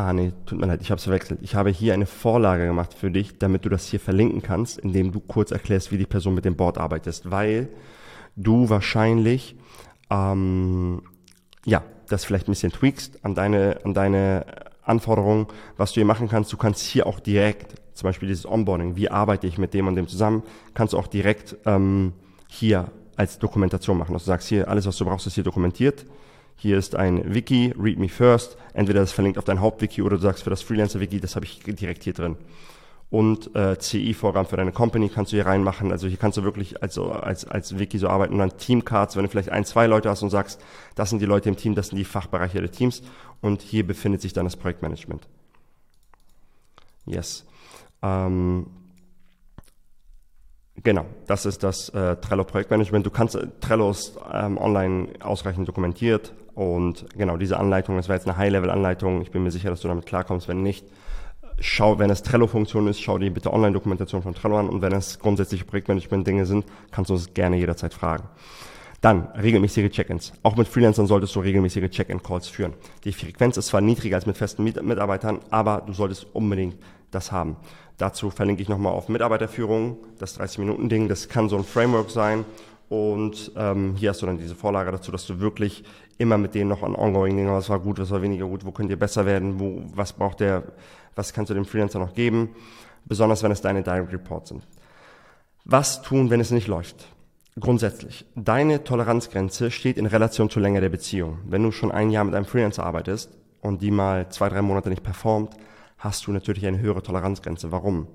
Ah, 0.00 0.14
nee, 0.14 0.32
tut 0.46 0.58
mir 0.58 0.66
leid, 0.66 0.80
ich 0.80 0.90
habe 0.90 0.96
es 0.96 1.04
verwechselt. 1.04 1.40
Ich 1.42 1.54
habe 1.54 1.68
hier 1.68 1.92
eine 1.92 2.06
Vorlage 2.06 2.66
gemacht 2.66 2.94
für 2.94 3.10
dich, 3.10 3.38
damit 3.38 3.66
du 3.66 3.68
das 3.68 3.86
hier 3.86 4.00
verlinken 4.00 4.40
kannst, 4.40 4.78
indem 4.78 5.12
du 5.12 5.20
kurz 5.20 5.50
erklärst, 5.50 5.92
wie 5.92 5.98
die 5.98 6.06
Person 6.06 6.34
mit 6.34 6.46
dem 6.46 6.56
Board 6.56 6.78
arbeitet, 6.78 7.20
weil 7.30 7.68
du 8.34 8.70
wahrscheinlich 8.70 9.56
ähm, 10.08 11.02
ja 11.66 11.82
das 12.08 12.24
vielleicht 12.24 12.48
ein 12.48 12.52
bisschen 12.52 12.72
tweakst 12.72 13.22
an 13.26 13.34
deine 13.34 13.80
an 13.84 13.92
deine 13.92 14.46
Anforderungen, 14.82 15.48
was 15.76 15.90
du 15.90 15.96
hier 15.96 16.06
machen 16.06 16.28
kannst. 16.28 16.50
Du 16.50 16.56
kannst 16.56 16.82
hier 16.82 17.06
auch 17.06 17.20
direkt, 17.20 17.74
zum 18.00 18.08
Beispiel 18.08 18.28
dieses 18.28 18.46
Onboarding, 18.46 18.96
wie 18.96 19.10
arbeite 19.10 19.46
ich 19.46 19.58
mit 19.58 19.72
dem 19.74 19.86
und 19.86 19.94
dem 19.94 20.08
zusammen, 20.08 20.42
kannst 20.74 20.92
du 20.94 20.98
auch 20.98 21.06
direkt 21.06 21.56
ähm, 21.66 22.12
hier 22.48 22.90
als 23.16 23.38
Dokumentation 23.38 23.98
machen. 23.98 24.14
Also 24.14 24.24
du 24.24 24.30
sagst 24.30 24.48
hier, 24.48 24.68
alles, 24.68 24.86
was 24.86 24.96
du 24.96 25.04
brauchst, 25.04 25.26
ist 25.26 25.34
hier 25.34 25.44
dokumentiert 25.44 26.06
hier 26.60 26.76
ist 26.76 26.94
ein 26.94 27.34
Wiki, 27.34 27.72
Read 27.78 27.98
Me 27.98 28.10
First. 28.10 28.58
Entweder 28.74 29.00
das 29.00 29.12
verlinkt 29.12 29.38
auf 29.38 29.46
dein 29.46 29.60
Hauptwiki 29.60 30.02
oder 30.02 30.16
du 30.16 30.22
sagst 30.22 30.44
für 30.44 30.50
das 30.50 30.60
Freelancer-Wiki, 30.60 31.18
das 31.18 31.34
habe 31.34 31.46
ich 31.46 31.60
direkt 31.60 32.04
hier 32.04 32.12
drin. 32.12 32.36
Und 33.08 33.56
äh, 33.56 33.78
CI-Vorgaben 33.78 34.46
für 34.46 34.58
deine 34.58 34.70
Company 34.70 35.08
kannst 35.08 35.32
du 35.32 35.36
hier 35.36 35.46
reinmachen. 35.46 35.90
Also 35.90 36.06
hier 36.06 36.18
kannst 36.18 36.36
du 36.36 36.44
wirklich 36.44 36.82
als, 36.82 36.98
als, 36.98 37.46
als 37.46 37.78
Wiki 37.78 37.96
so 37.96 38.08
arbeiten. 38.08 38.34
Und 38.34 38.40
dann 38.40 38.58
Teamcards, 38.58 39.16
wenn 39.16 39.22
du 39.22 39.30
vielleicht 39.30 39.48
ein, 39.48 39.64
zwei 39.64 39.86
Leute 39.86 40.10
hast 40.10 40.22
und 40.22 40.28
sagst, 40.28 40.60
das 40.96 41.08
sind 41.08 41.20
die 41.20 41.26
Leute 41.26 41.48
im 41.48 41.56
Team, 41.56 41.74
das 41.74 41.88
sind 41.88 41.96
die 41.96 42.04
Fachbereiche 42.04 42.60
der 42.60 42.70
Teams. 42.70 43.02
Und 43.40 43.62
hier 43.62 43.86
befindet 43.86 44.20
sich 44.20 44.34
dann 44.34 44.44
das 44.44 44.56
Projektmanagement. 44.56 45.26
Yes. 47.06 47.46
Ähm, 48.02 48.66
Genau, 50.82 51.04
das 51.26 51.44
ist 51.44 51.62
das 51.62 51.90
äh, 51.90 52.16
Trello 52.16 52.44
Projektmanagement. 52.44 53.04
Du 53.04 53.10
kannst 53.10 53.34
äh, 53.34 53.48
Trellos 53.60 54.16
ähm, 54.32 54.56
online 54.56 55.08
ausreichend 55.20 55.68
dokumentiert 55.68 56.32
und 56.54 57.06
genau 57.16 57.36
diese 57.36 57.58
Anleitung, 57.58 57.96
das 57.96 58.08
war 58.08 58.16
jetzt 58.16 58.26
eine 58.26 58.38
High-Level-Anleitung. 58.38 59.20
Ich 59.20 59.30
bin 59.30 59.42
mir 59.42 59.50
sicher, 59.50 59.68
dass 59.68 59.80
du 59.80 59.88
damit 59.88 60.06
klarkommst. 60.06 60.48
Wenn 60.48 60.62
nicht, 60.62 60.86
schau, 61.58 61.98
wenn 61.98 62.08
es 62.08 62.22
Trello-Funktion 62.22 62.88
ist, 62.88 63.00
schau 63.00 63.18
dir 63.18 63.30
bitte 63.30 63.52
Online-Dokumentation 63.52 64.22
von 64.22 64.34
Trello 64.34 64.58
an 64.58 64.70
und 64.70 64.80
wenn 64.80 64.92
es 64.92 65.18
grundsätzliche 65.18 65.64
Projektmanagement-Dinge 65.64 66.46
sind, 66.46 66.64
kannst 66.90 67.10
du 67.10 67.14
uns 67.14 67.34
gerne 67.34 67.56
jederzeit 67.56 67.92
fragen. 67.92 68.28
Dann 69.02 69.28
regelmäßige 69.32 69.90
Check-ins. 69.90 70.32
Auch 70.42 70.56
mit 70.56 70.68
Freelancern 70.68 71.06
solltest 71.06 71.34
du 71.34 71.40
regelmäßige 71.40 71.90
Check-in-Calls 71.90 72.48
führen. 72.48 72.74
Die 73.04 73.12
Frequenz 73.12 73.56
ist 73.58 73.66
zwar 73.66 73.80
niedriger 73.80 74.16
als 74.16 74.26
mit 74.26 74.36
festen 74.36 74.64
Mitarbeitern, 74.64 75.40
aber 75.50 75.82
du 75.86 75.92
solltest 75.92 76.26
unbedingt 76.34 76.76
das 77.10 77.32
haben. 77.32 77.56
Dazu 78.00 78.30
verlinke 78.30 78.62
ich 78.62 78.68
nochmal 78.70 78.94
auf 78.94 79.10
Mitarbeiterführung, 79.10 79.98
das 80.18 80.40
30-Minuten-Ding. 80.40 81.06
Das 81.08 81.28
kann 81.28 81.50
so 81.50 81.56
ein 81.58 81.64
Framework 81.64 82.10
sein. 82.10 82.46
Und 82.88 83.52
ähm, 83.56 83.94
hier 83.94 84.08
hast 84.08 84.22
du 84.22 84.26
dann 84.26 84.38
diese 84.38 84.54
Vorlage 84.54 84.90
dazu, 84.90 85.12
dass 85.12 85.26
du 85.26 85.38
wirklich 85.38 85.84
immer 86.16 86.38
mit 86.38 86.54
denen 86.54 86.70
noch 86.70 86.82
an 86.82 86.96
ongoing 86.96 87.36
Dingen, 87.36 87.52
was 87.52 87.68
war 87.68 87.78
gut, 87.78 87.98
was 87.98 88.10
war 88.10 88.22
weniger 88.22 88.46
gut, 88.46 88.64
wo 88.64 88.70
könnt 88.70 88.88
ihr 88.88 88.98
besser 88.98 89.26
werden, 89.26 89.60
wo, 89.60 89.82
was 89.94 90.14
braucht 90.14 90.40
der, 90.40 90.62
was 91.14 91.34
kannst 91.34 91.50
du 91.50 91.54
dem 91.54 91.66
Freelancer 91.66 91.98
noch 91.98 92.14
geben, 92.14 92.48
besonders 93.04 93.42
wenn 93.42 93.52
es 93.52 93.60
deine 93.60 93.82
Direct 93.82 94.14
Reports 94.14 94.48
sind. 94.48 94.62
Was 95.66 96.00
tun, 96.00 96.30
wenn 96.30 96.40
es 96.40 96.50
nicht 96.50 96.68
läuft? 96.68 97.06
Grundsätzlich, 97.58 98.24
deine 98.34 98.82
Toleranzgrenze 98.82 99.70
steht 99.70 99.98
in 99.98 100.06
Relation 100.06 100.48
zur 100.48 100.62
Länge 100.62 100.80
der 100.80 100.88
Beziehung. 100.88 101.40
Wenn 101.44 101.62
du 101.62 101.70
schon 101.70 101.92
ein 101.92 102.10
Jahr 102.10 102.24
mit 102.24 102.34
einem 102.34 102.46
Freelancer 102.46 102.84
arbeitest 102.84 103.30
und 103.60 103.82
die 103.82 103.90
mal 103.90 104.30
zwei, 104.30 104.48
drei 104.48 104.62
Monate 104.62 104.88
nicht 104.88 105.02
performt, 105.02 105.54
hast 106.00 106.26
du 106.26 106.32
natürlich 106.32 106.66
eine 106.66 106.80
höhere 106.80 107.02
Toleranzgrenze. 107.02 107.70
Warum? 107.70 108.08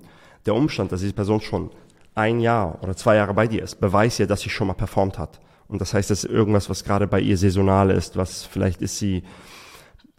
Der 0.44 0.54
Umstand, 0.54 0.92
dass 0.92 1.00
diese 1.00 1.14
Person 1.14 1.40
schon 1.40 1.70
ein 2.14 2.40
Jahr 2.40 2.82
oder 2.82 2.96
zwei 2.96 3.16
Jahre 3.16 3.34
bei 3.34 3.46
dir 3.46 3.62
ist, 3.62 3.80
beweist 3.80 4.18
ja, 4.18 4.26
dass 4.26 4.40
sie 4.40 4.50
schon 4.50 4.66
mal 4.66 4.74
performt 4.74 5.18
hat. 5.18 5.40
Und 5.68 5.80
das 5.80 5.94
heißt, 5.94 6.10
das 6.10 6.24
ist 6.24 6.30
irgendwas, 6.30 6.70
was 6.70 6.84
gerade 6.84 7.06
bei 7.06 7.20
ihr 7.20 7.36
saisonal 7.36 7.90
ist, 7.90 8.16
was 8.16 8.44
vielleicht 8.44 8.82
ist 8.82 8.98
sie, 8.98 9.22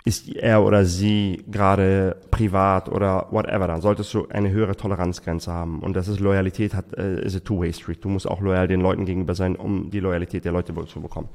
ist 0.03 0.29
er 0.29 0.63
oder 0.63 0.85
sie 0.85 1.43
gerade 1.47 2.17
privat 2.31 2.89
oder 2.89 3.27
whatever, 3.31 3.67
dann 3.67 3.81
solltest 3.81 4.13
du 4.13 4.27
eine 4.27 4.49
höhere 4.51 4.75
Toleranzgrenze 4.75 5.51
haben. 5.51 5.81
Und 5.81 5.95
das 5.95 6.07
ist 6.07 6.19
Loyalität, 6.19 6.73
hat, 6.73 6.93
äh, 6.97 7.21
ist 7.21 7.35
a 7.35 7.39
two-way 7.39 7.73
street. 7.73 8.03
Du 8.03 8.09
musst 8.09 8.27
auch 8.27 8.41
loyal 8.41 8.67
den 8.67 8.81
Leuten 8.81 9.05
gegenüber 9.05 9.35
sein, 9.35 9.55
um 9.55 9.89
die 9.89 9.99
Loyalität 9.99 10.45
der 10.45 10.51
Leute 10.51 10.73
zu 10.85 11.01
bekommen. 11.01 11.29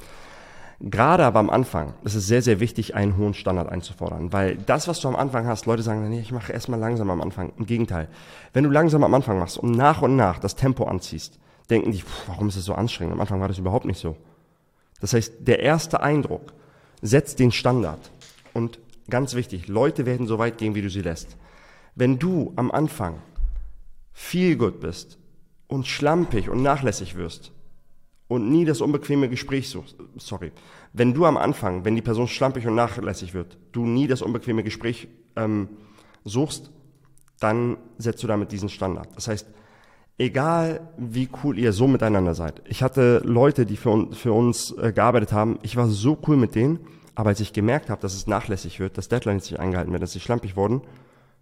Gerade 0.85 1.25
aber 1.25 1.39
am 1.39 1.49
Anfang 1.49 1.95
ist 2.03 2.17
es 2.17 2.27
sehr, 2.27 2.43
sehr 2.43 2.59
wichtig, 2.59 2.97
einen 2.97 3.17
hohen 3.17 3.35
Standard 3.35 3.69
einzufordern, 3.69 4.33
weil 4.33 4.57
das, 4.57 4.89
was 4.89 4.99
du 4.99 5.07
am 5.07 5.15
Anfang 5.15 5.47
hast, 5.47 5.65
Leute 5.65 5.85
sagen, 5.85 6.09
nee, 6.09 6.19
ich 6.19 6.33
mache 6.33 6.53
erstmal 6.53 6.81
langsam 6.81 7.09
am 7.09 7.21
Anfang. 7.21 7.53
Im 7.57 7.67
Gegenteil, 7.67 8.09
wenn 8.53 8.65
du 8.65 8.71
langsam 8.71 9.05
am 9.05 9.15
Anfang 9.15 9.39
machst 9.39 9.59
und 9.59 9.71
nach 9.71 10.03
und 10.03 10.17
nach 10.17 10.41
das 10.41 10.57
Tempo 10.57 10.85
anziehst, 10.85 11.39
denken 11.71 11.93
die, 11.93 12.03
warum 12.27 12.49
ist 12.49 12.57
es 12.57 12.65
so 12.65 12.75
anstrengend? 12.75 13.15
Am 13.15 13.21
Anfang 13.21 13.41
war 13.41 13.47
das 13.47 13.59
überhaupt 13.59 13.85
nicht 13.85 14.01
so. 14.01 14.17
Das 15.01 15.13
heißt, 15.13 15.35
der 15.39 15.61
erste 15.61 16.01
Eindruck 16.01 16.53
setzt 17.01 17.39
den 17.39 17.53
Standard. 17.53 18.11
Und 18.53 18.81
ganz 19.09 19.35
wichtig, 19.35 19.69
Leute 19.69 20.05
werden 20.05 20.27
so 20.27 20.41
weit 20.41 20.59
gehen, 20.59 20.75
wie 20.75 20.83
du 20.83 20.91
sie 20.91 21.03
lässt. 21.03 21.37
Wenn 21.95 22.19
du 22.19 22.53
am 22.57 22.73
Anfang 22.73 23.23
viel 24.13 24.57
gut 24.57 24.81
bist 24.81 25.17
und 25.69 25.87
schlampig 25.87 26.51
und 26.51 26.61
nachlässig 26.61 27.15
wirst, 27.15 27.53
und 28.33 28.51
nie 28.51 28.65
das 28.65 28.81
unbequeme 28.81 29.29
Gespräch 29.29 29.69
suchst, 29.69 29.97
sorry, 30.17 30.53
wenn 30.93 31.13
du 31.13 31.27
am 31.27 31.37
Anfang, 31.37 31.85
wenn 31.85 31.95
die 31.95 32.03
Person 32.03 32.29
schlampig 32.29 32.67
und 32.67 32.75
nachlässig 32.75 33.35
wird, 33.35 33.59
du 33.73 33.85
nie 33.85 34.07
das 34.07 34.23
unbequeme 34.23 34.63
Gespräch 34.63 35.09
ähm, 35.37 35.69
suchst, 36.25 36.71
dann 37.41 37.77
setzt 37.99 38.23
du 38.23 38.27
damit 38.27 38.51
diesen 38.51 38.69
Standard. 38.69 39.09
Das 39.17 39.29
heißt, 39.29 39.47
egal 40.17 40.89
wie 40.97 41.29
cool 41.43 41.59
ihr 41.59 41.73
so 41.73 41.87
miteinander 41.87 42.35
seid. 42.35 42.63
Ich 42.67 42.83
hatte 42.83 43.21
Leute, 43.25 43.67
die 43.67 43.77
für, 43.77 44.09
für 44.13 44.33
uns 44.33 44.71
äh, 44.79 44.93
gearbeitet 44.93 45.33
haben, 45.33 45.59
ich 45.63 45.77
war 45.77 45.89
so 45.89 46.17
cool 46.27 46.37
mit 46.37 46.55
denen, 46.55 46.79
aber 47.15 47.31
als 47.31 47.41
ich 47.41 47.53
gemerkt 47.53 47.91
habe, 47.91 48.01
dass 48.01 48.15
es 48.15 48.27
nachlässig 48.27 48.81
wird, 48.81 48.97
dass 48.97 49.09
Deadlines 49.09 49.51
nicht 49.51 49.61
eingehalten 49.61 49.93
werden, 49.93 50.01
dass 50.01 50.13
sie 50.13 50.21
schlampig 50.21 50.57
wurden, 50.57 50.81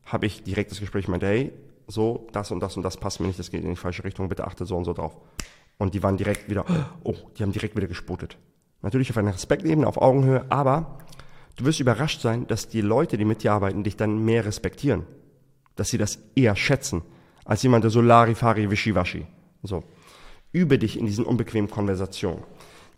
habe 0.05 0.27
ich 0.27 0.43
direkt 0.43 0.73
das 0.73 0.81
Gespräch 0.81 1.07
mit, 1.07 1.23
hey, 1.23 1.53
so, 1.87 2.27
das 2.33 2.51
und 2.51 2.61
das 2.61 2.77
und 2.77 2.83
das 2.83 2.97
passt 2.97 3.21
mir 3.21 3.27
nicht, 3.27 3.39
das 3.39 3.51
geht 3.51 3.63
in 3.63 3.71
die 3.71 3.77
falsche 3.77 4.03
Richtung, 4.03 4.29
bitte 4.29 4.45
achte 4.45 4.65
so 4.65 4.77
und 4.77 4.85
so 4.85 4.93
drauf. 4.93 5.17
Und 5.81 5.95
die 5.95 6.03
waren 6.03 6.19
direkt 6.19 6.51
wieder, 6.51 6.67
oh, 7.05 7.15
die 7.37 7.43
haben 7.43 7.53
direkt 7.53 7.75
wieder 7.75 7.87
gesputet. 7.87 8.37
Natürlich 8.83 9.11
auf 9.11 9.17
einer 9.17 9.33
Respektebene, 9.33 9.87
auf 9.87 9.97
Augenhöhe, 9.97 10.45
aber 10.51 10.99
du 11.57 11.65
wirst 11.65 11.81
überrascht 11.81 12.21
sein, 12.21 12.47
dass 12.47 12.69
die 12.69 12.83
Leute, 12.83 13.17
die 13.17 13.25
mit 13.25 13.43
dir 13.43 13.53
arbeiten, 13.55 13.83
dich 13.83 13.97
dann 13.97 14.23
mehr 14.23 14.45
respektieren. 14.45 15.05
Dass 15.77 15.89
sie 15.89 15.97
das 15.97 16.19
eher 16.35 16.55
schätzen, 16.55 17.01
als 17.47 17.63
jemand, 17.63 17.85
der 17.85 17.91
so 17.91 18.03
Larifari, 18.03 18.71
Wischiwaschi. 18.71 19.27
So. 19.63 19.83
Übe 20.53 20.79
dich 20.79 20.99
in 20.99 21.07
diesen 21.07 21.25
unbequemen 21.25 21.71
Konversationen. 21.71 22.45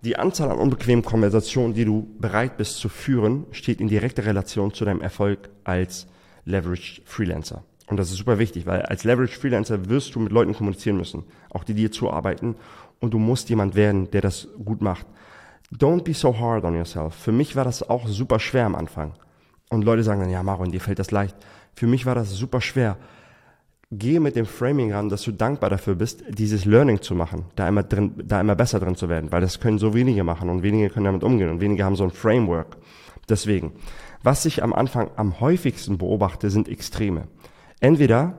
Die 0.03 0.17
Anzahl 0.17 0.51
an 0.51 0.59
unbequemen 0.59 1.05
Konversationen, 1.05 1.75
die 1.75 1.85
du 1.85 2.09
bereit 2.19 2.57
bist 2.57 2.79
zu 2.79 2.89
führen, 2.89 3.47
steht 3.53 3.81
in 3.81 3.87
direkter 3.87 4.27
Relation 4.27 4.75
zu 4.75 4.85
deinem 4.85 5.03
Erfolg 5.03 5.51
als 5.63 6.09
Leveraged 6.45 7.03
Freelancer. 7.05 7.63
Und 7.89 7.97
das 7.97 8.11
ist 8.11 8.19
super 8.19 8.39
wichtig, 8.39 8.67
weil 8.67 8.83
als 8.83 9.05
Leverage 9.05 9.39
Freelancer 9.39 9.89
wirst 9.89 10.15
du 10.15 10.21
mit 10.21 10.33
Leuten 10.33 10.55
kommunizieren 10.55 10.97
müssen, 10.97 11.25
auch 11.51 11.65
die 11.65 11.75
dir 11.75 11.91
zuarbeiten. 11.91 12.57
Und 13.01 13.13
du 13.13 13.19
musst 13.19 13.49
jemand 13.51 13.75
werden, 13.75 14.11
der 14.11 14.21
das 14.21 14.49
gut 14.65 14.81
macht. 14.81 15.07
Don't 15.77 16.03
be 16.05 16.15
so 16.15 16.39
hard 16.39 16.65
on 16.65 16.77
yourself. 16.77 17.15
Für 17.15 17.33
mich 17.33 17.57
war 17.57 17.65
das 17.65 17.89
auch 17.89 18.07
super 18.07 18.39
schwer 18.39 18.67
am 18.67 18.75
Anfang. 18.75 19.15
Und 19.71 19.85
Leute 19.85 20.03
sagen 20.03 20.21
dann, 20.21 20.31
ja, 20.31 20.43
Maron, 20.43 20.71
dir 20.71 20.81
fällt 20.81 20.99
das 20.99 21.11
leicht. 21.11 21.35
Für 21.75 21.87
mich 21.87 22.05
war 22.05 22.15
das 22.15 22.31
super 22.31 22.61
schwer. 22.61 22.99
Gehe 23.91 24.21
mit 24.21 24.37
dem 24.37 24.47
Framing 24.47 24.93
ran, 24.93 25.09
dass 25.09 25.23
du 25.23 25.33
dankbar 25.33 25.71
dafür 25.71 25.95
bist, 25.95 26.23
dieses 26.29 26.65
Learning 26.65 27.03
zu 27.03 27.15
machen, 27.15 27.47
da 27.57 27.69
immer 27.69 27.83
drin, 27.83 28.15
da 28.25 28.41
immer 28.41 28.55
besser 28.55 28.81
drin 28.81 28.97
zu 28.97 29.09
werden, 29.09 29.33
weil 29.33 29.43
das 29.43 29.61
können 29.61 29.79
so 29.79 29.93
wenige 29.93 30.25
machen 30.25 30.49
und 30.49 30.63
wenige 30.63 30.89
können 30.89 31.05
damit 31.05 31.25
umgehen 31.25 31.51
und 31.51 31.61
wenige 31.61 31.85
haben 31.85 31.97
so 31.97 32.05
ein 32.05 32.11
Framework. 32.11 32.79
Deswegen, 33.29 33.73
was 34.23 34.47
ich 34.47 34.63
am 34.63 34.73
Anfang 34.73 35.11
am 35.17 35.41
häufigsten 35.41 35.99
beobachte, 35.99 36.49
sind 36.49 36.69
Extreme. 36.69 37.25
Entweder 37.83 38.39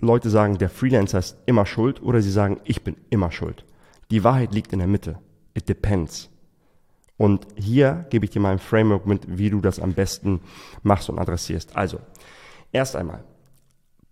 Leute 0.00 0.30
sagen, 0.30 0.56
der 0.56 0.70
Freelancer 0.70 1.18
ist 1.18 1.36
immer 1.44 1.66
schuld 1.66 2.02
oder 2.02 2.22
sie 2.22 2.30
sagen, 2.30 2.58
ich 2.64 2.82
bin 2.82 2.96
immer 3.10 3.30
schuld. 3.30 3.66
Die 4.10 4.24
Wahrheit 4.24 4.54
liegt 4.54 4.72
in 4.72 4.78
der 4.78 4.88
Mitte. 4.88 5.18
It 5.52 5.68
depends. 5.68 6.30
Und 7.18 7.46
hier 7.54 8.06
gebe 8.08 8.24
ich 8.24 8.30
dir 8.30 8.40
mal 8.40 8.52
ein 8.52 8.58
Framework 8.58 9.04
mit, 9.04 9.38
wie 9.38 9.50
du 9.50 9.60
das 9.60 9.78
am 9.78 9.92
besten 9.92 10.40
machst 10.82 11.10
und 11.10 11.18
adressierst. 11.18 11.76
Also, 11.76 12.00
erst 12.72 12.96
einmal, 12.96 13.24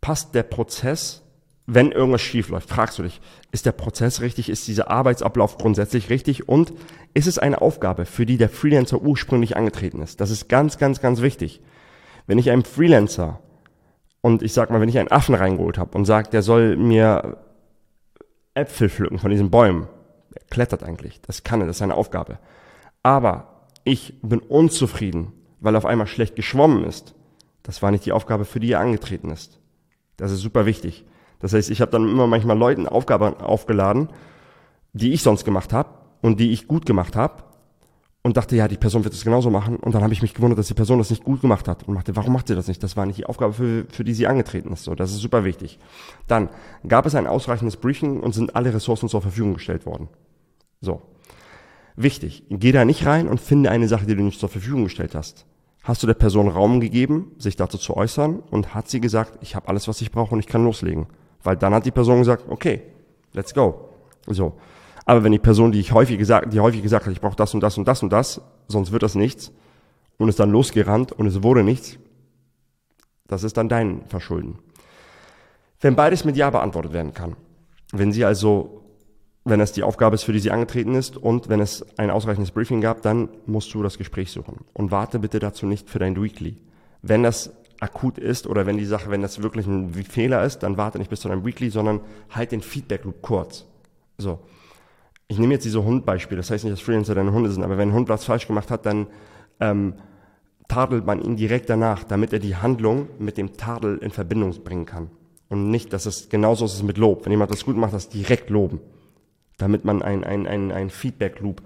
passt 0.02 0.34
der 0.34 0.42
Prozess, 0.42 1.22
wenn 1.64 1.90
irgendwas 1.90 2.20
schief 2.20 2.50
läuft, 2.50 2.68
fragst 2.68 2.98
du 2.98 3.04
dich, 3.04 3.22
ist 3.50 3.64
der 3.64 3.72
Prozess 3.72 4.20
richtig, 4.20 4.50
ist 4.50 4.68
dieser 4.68 4.90
Arbeitsablauf 4.90 5.56
grundsätzlich 5.56 6.10
richtig 6.10 6.50
und 6.50 6.74
ist 7.14 7.26
es 7.26 7.38
eine 7.38 7.62
Aufgabe, 7.62 8.04
für 8.04 8.26
die 8.26 8.36
der 8.36 8.50
Freelancer 8.50 9.00
ursprünglich 9.00 9.56
angetreten 9.56 10.02
ist? 10.02 10.20
Das 10.20 10.30
ist 10.30 10.50
ganz, 10.50 10.76
ganz, 10.76 11.00
ganz 11.00 11.22
wichtig. 11.22 11.62
Wenn 12.26 12.36
ich 12.36 12.50
einem 12.50 12.64
Freelancer 12.64 13.40
und 14.20 14.42
ich 14.42 14.52
sag 14.52 14.70
mal, 14.70 14.80
wenn 14.80 14.88
ich 14.88 14.98
einen 14.98 15.10
Affen 15.10 15.34
reingeholt 15.34 15.78
habe 15.78 15.96
und 15.96 16.04
sage, 16.04 16.30
der 16.30 16.42
soll 16.42 16.76
mir 16.76 17.38
Äpfel 18.54 18.88
pflücken 18.88 19.18
von 19.18 19.30
diesen 19.30 19.50
Bäumen, 19.50 19.86
er 20.34 20.44
klettert 20.50 20.82
eigentlich, 20.82 21.20
das 21.22 21.44
kann 21.44 21.60
er, 21.60 21.66
das 21.66 21.76
ist 21.76 21.80
seine 21.80 21.94
Aufgabe 21.94 22.38
aber 23.02 23.64
ich 23.84 24.20
bin 24.22 24.40
unzufrieden, 24.40 25.32
weil 25.60 25.76
auf 25.76 25.86
einmal 25.86 26.06
schlecht 26.06 26.36
geschwommen 26.36 26.84
ist. 26.84 27.14
Das 27.62 27.82
war 27.82 27.90
nicht 27.90 28.04
die 28.04 28.12
Aufgabe, 28.12 28.44
für 28.44 28.60
die 28.60 28.72
er 28.72 28.80
angetreten 28.80 29.30
ist. 29.30 29.60
Das 30.16 30.30
ist 30.30 30.40
super 30.40 30.66
wichtig. 30.66 31.06
Das 31.38 31.52
heißt, 31.52 31.70
ich 31.70 31.80
habe 31.80 31.90
dann 31.90 32.08
immer 32.08 32.26
manchmal 32.26 32.58
Leuten 32.58 32.86
Aufgaben 32.86 33.34
aufgeladen, 33.40 34.10
die 34.92 35.12
ich 35.12 35.22
sonst 35.22 35.44
gemacht 35.44 35.72
habe 35.72 35.88
und 36.20 36.40
die 36.40 36.50
ich 36.50 36.68
gut 36.68 36.84
gemacht 36.84 37.16
habe 37.16 37.44
und 38.22 38.36
dachte, 38.36 38.56
ja, 38.56 38.68
die 38.68 38.76
Person 38.76 39.04
wird 39.04 39.14
es 39.14 39.24
genauso 39.24 39.50
machen. 39.50 39.76
Und 39.76 39.94
dann 39.94 40.02
habe 40.02 40.12
ich 40.12 40.22
mich 40.22 40.34
gewundert, 40.34 40.58
dass 40.58 40.66
die 40.66 40.74
Person 40.74 40.98
das 40.98 41.10
nicht 41.10 41.24
gut 41.24 41.40
gemacht 41.40 41.68
hat 41.68 41.86
und 41.86 41.94
machte, 41.94 42.16
warum 42.16 42.32
macht 42.32 42.48
sie 42.48 42.54
das 42.54 42.68
nicht? 42.68 42.82
Das 42.82 42.96
war 42.96 43.06
nicht 43.06 43.18
die 43.18 43.26
Aufgabe, 43.26 43.52
für, 43.52 43.86
für 43.88 44.04
die 44.04 44.14
sie 44.14 44.26
angetreten 44.26 44.72
ist. 44.72 44.84
So, 44.84 44.94
das 44.94 45.12
ist 45.12 45.20
super 45.20 45.44
wichtig. 45.44 45.78
Dann 46.26 46.48
gab 46.86 47.06
es 47.06 47.14
ein 47.14 47.26
ausreichendes 47.26 47.76
Briefing 47.76 48.20
und 48.20 48.34
sind 48.34 48.56
alle 48.56 48.74
Ressourcen 48.74 49.08
zur 49.08 49.22
Verfügung 49.22 49.54
gestellt 49.54 49.86
worden. 49.86 50.08
So. 50.80 51.02
Wichtig, 51.96 52.44
geh 52.48 52.70
da 52.70 52.84
nicht 52.84 53.06
rein 53.06 53.26
und 53.28 53.40
finde 53.40 53.70
eine 53.70 53.88
Sache, 53.88 54.06
die 54.06 54.14
du 54.14 54.22
nicht 54.22 54.38
zur 54.38 54.48
Verfügung 54.48 54.84
gestellt 54.84 55.14
hast. 55.14 55.46
Hast 55.82 56.02
du 56.02 56.06
der 56.06 56.14
Person 56.14 56.48
Raum 56.48 56.80
gegeben, 56.80 57.32
sich 57.38 57.56
dazu 57.56 57.78
zu 57.78 57.96
äußern 57.96 58.40
und 58.50 58.74
hat 58.74 58.88
sie 58.88 59.00
gesagt, 59.00 59.38
ich 59.40 59.56
habe 59.56 59.68
alles, 59.68 59.88
was 59.88 60.00
ich 60.00 60.12
brauche 60.12 60.34
und 60.34 60.40
ich 60.40 60.46
kann 60.46 60.64
loslegen. 60.64 61.06
Weil 61.42 61.56
dann 61.56 61.72
hat 61.72 61.86
die 61.86 61.90
Person 61.90 62.18
gesagt, 62.18 62.44
okay, 62.48 62.82
let's 63.32 63.54
go. 63.54 63.88
So. 64.26 64.54
Aber 65.08 65.24
wenn 65.24 65.32
die 65.32 65.38
Person, 65.38 65.72
die 65.72 65.80
ich 65.80 65.92
häufig 65.92 66.18
gesagt, 66.18 66.52
die 66.52 66.60
häufig 66.60 66.82
gesagt 66.82 67.06
hat, 67.06 67.12
ich 67.14 67.22
brauche 67.22 67.34
das 67.34 67.54
und 67.54 67.60
das 67.60 67.78
und 67.78 67.88
das 67.88 68.02
und 68.02 68.12
das, 68.12 68.42
sonst 68.66 68.92
wird 68.92 69.02
das 69.02 69.14
nichts 69.14 69.50
und 70.18 70.28
ist 70.28 70.38
dann 70.38 70.50
losgerannt 70.50 71.12
und 71.12 71.26
es 71.26 71.42
wurde 71.42 71.64
nichts, 71.64 71.96
das 73.26 73.42
ist 73.42 73.56
dann 73.56 73.70
dein 73.70 74.02
Verschulden. 74.04 74.58
Wenn 75.80 75.96
beides 75.96 76.26
mit 76.26 76.36
Ja 76.36 76.50
beantwortet 76.50 76.92
werden 76.92 77.14
kann, 77.14 77.36
wenn 77.90 78.12
sie 78.12 78.26
also 78.26 78.84
wenn 79.46 79.62
es 79.62 79.72
die 79.72 79.82
Aufgabe 79.82 80.14
ist, 80.14 80.24
für 80.24 80.34
die 80.34 80.40
sie 80.40 80.50
angetreten 80.50 80.94
ist 80.94 81.16
und 81.16 81.48
wenn 81.48 81.60
es 81.60 81.86
ein 81.96 82.10
ausreichendes 82.10 82.50
Briefing 82.50 82.82
gab, 82.82 83.00
dann 83.00 83.30
musst 83.46 83.72
du 83.72 83.82
das 83.82 83.96
Gespräch 83.96 84.30
suchen. 84.30 84.66
Und 84.74 84.90
warte 84.90 85.18
bitte 85.18 85.38
dazu 85.38 85.64
nicht 85.64 85.88
für 85.88 85.98
dein 85.98 86.22
Weekly. 86.22 86.58
Wenn 87.00 87.22
das 87.22 87.54
akut 87.80 88.18
ist 88.18 88.46
oder 88.46 88.66
wenn 88.66 88.76
die 88.76 88.84
Sache, 88.84 89.10
wenn 89.10 89.22
das 89.22 89.42
wirklich 89.42 89.66
ein 89.66 89.94
Fehler 89.94 90.44
ist, 90.44 90.58
dann 90.58 90.76
warte 90.76 90.98
nicht 90.98 91.08
bis 91.08 91.20
zu 91.20 91.28
deinem 91.28 91.46
Weekly, 91.46 91.70
sondern 91.70 92.02
halt 92.28 92.52
den 92.52 92.60
Feedback 92.60 93.04
Loop 93.04 93.22
kurz. 93.22 93.64
So. 94.18 94.40
Ich 95.28 95.38
nehme 95.38 95.54
jetzt 95.54 95.64
diese 95.64 95.84
Hundbeispiele. 95.84 96.38
Das 96.38 96.50
heißt 96.50 96.64
nicht, 96.64 96.72
dass 96.72 96.80
Freelancer 96.80 97.14
deine 97.14 97.32
Hunde 97.32 97.50
sind, 97.50 97.62
aber 97.62 97.78
wenn 97.78 97.90
ein 97.90 97.94
Hund 97.94 98.08
was 98.08 98.24
falsch 98.24 98.46
gemacht 98.46 98.70
hat, 98.70 98.86
dann 98.86 99.06
ähm, 99.60 99.94
tadelt 100.68 101.06
man 101.06 101.22
ihn 101.22 101.36
direkt 101.36 101.70
danach, 101.70 102.04
damit 102.04 102.32
er 102.32 102.38
die 102.38 102.56
Handlung 102.56 103.08
mit 103.18 103.36
dem 103.36 103.56
Tadel 103.56 103.98
in 103.98 104.10
Verbindung 104.10 104.52
bringen 104.64 104.86
kann. 104.86 105.10
Und 105.48 105.70
nicht, 105.70 105.92
dass 105.92 106.06
es 106.06 106.28
genauso 106.28 106.64
ist 106.64 106.82
mit 106.82 106.98
Lob. 106.98 107.24
Wenn 107.24 107.32
jemand 107.32 107.50
das 107.50 107.64
gut 107.64 107.76
macht, 107.76 107.94
das 107.94 108.08
direkt 108.08 108.50
loben 108.50 108.80
damit 109.58 109.84
man 109.84 110.02
ein, 110.02 110.24
ein, 110.24 110.46
ein, 110.46 110.72
ein 110.72 110.88
Feedback-Loop 110.88 111.62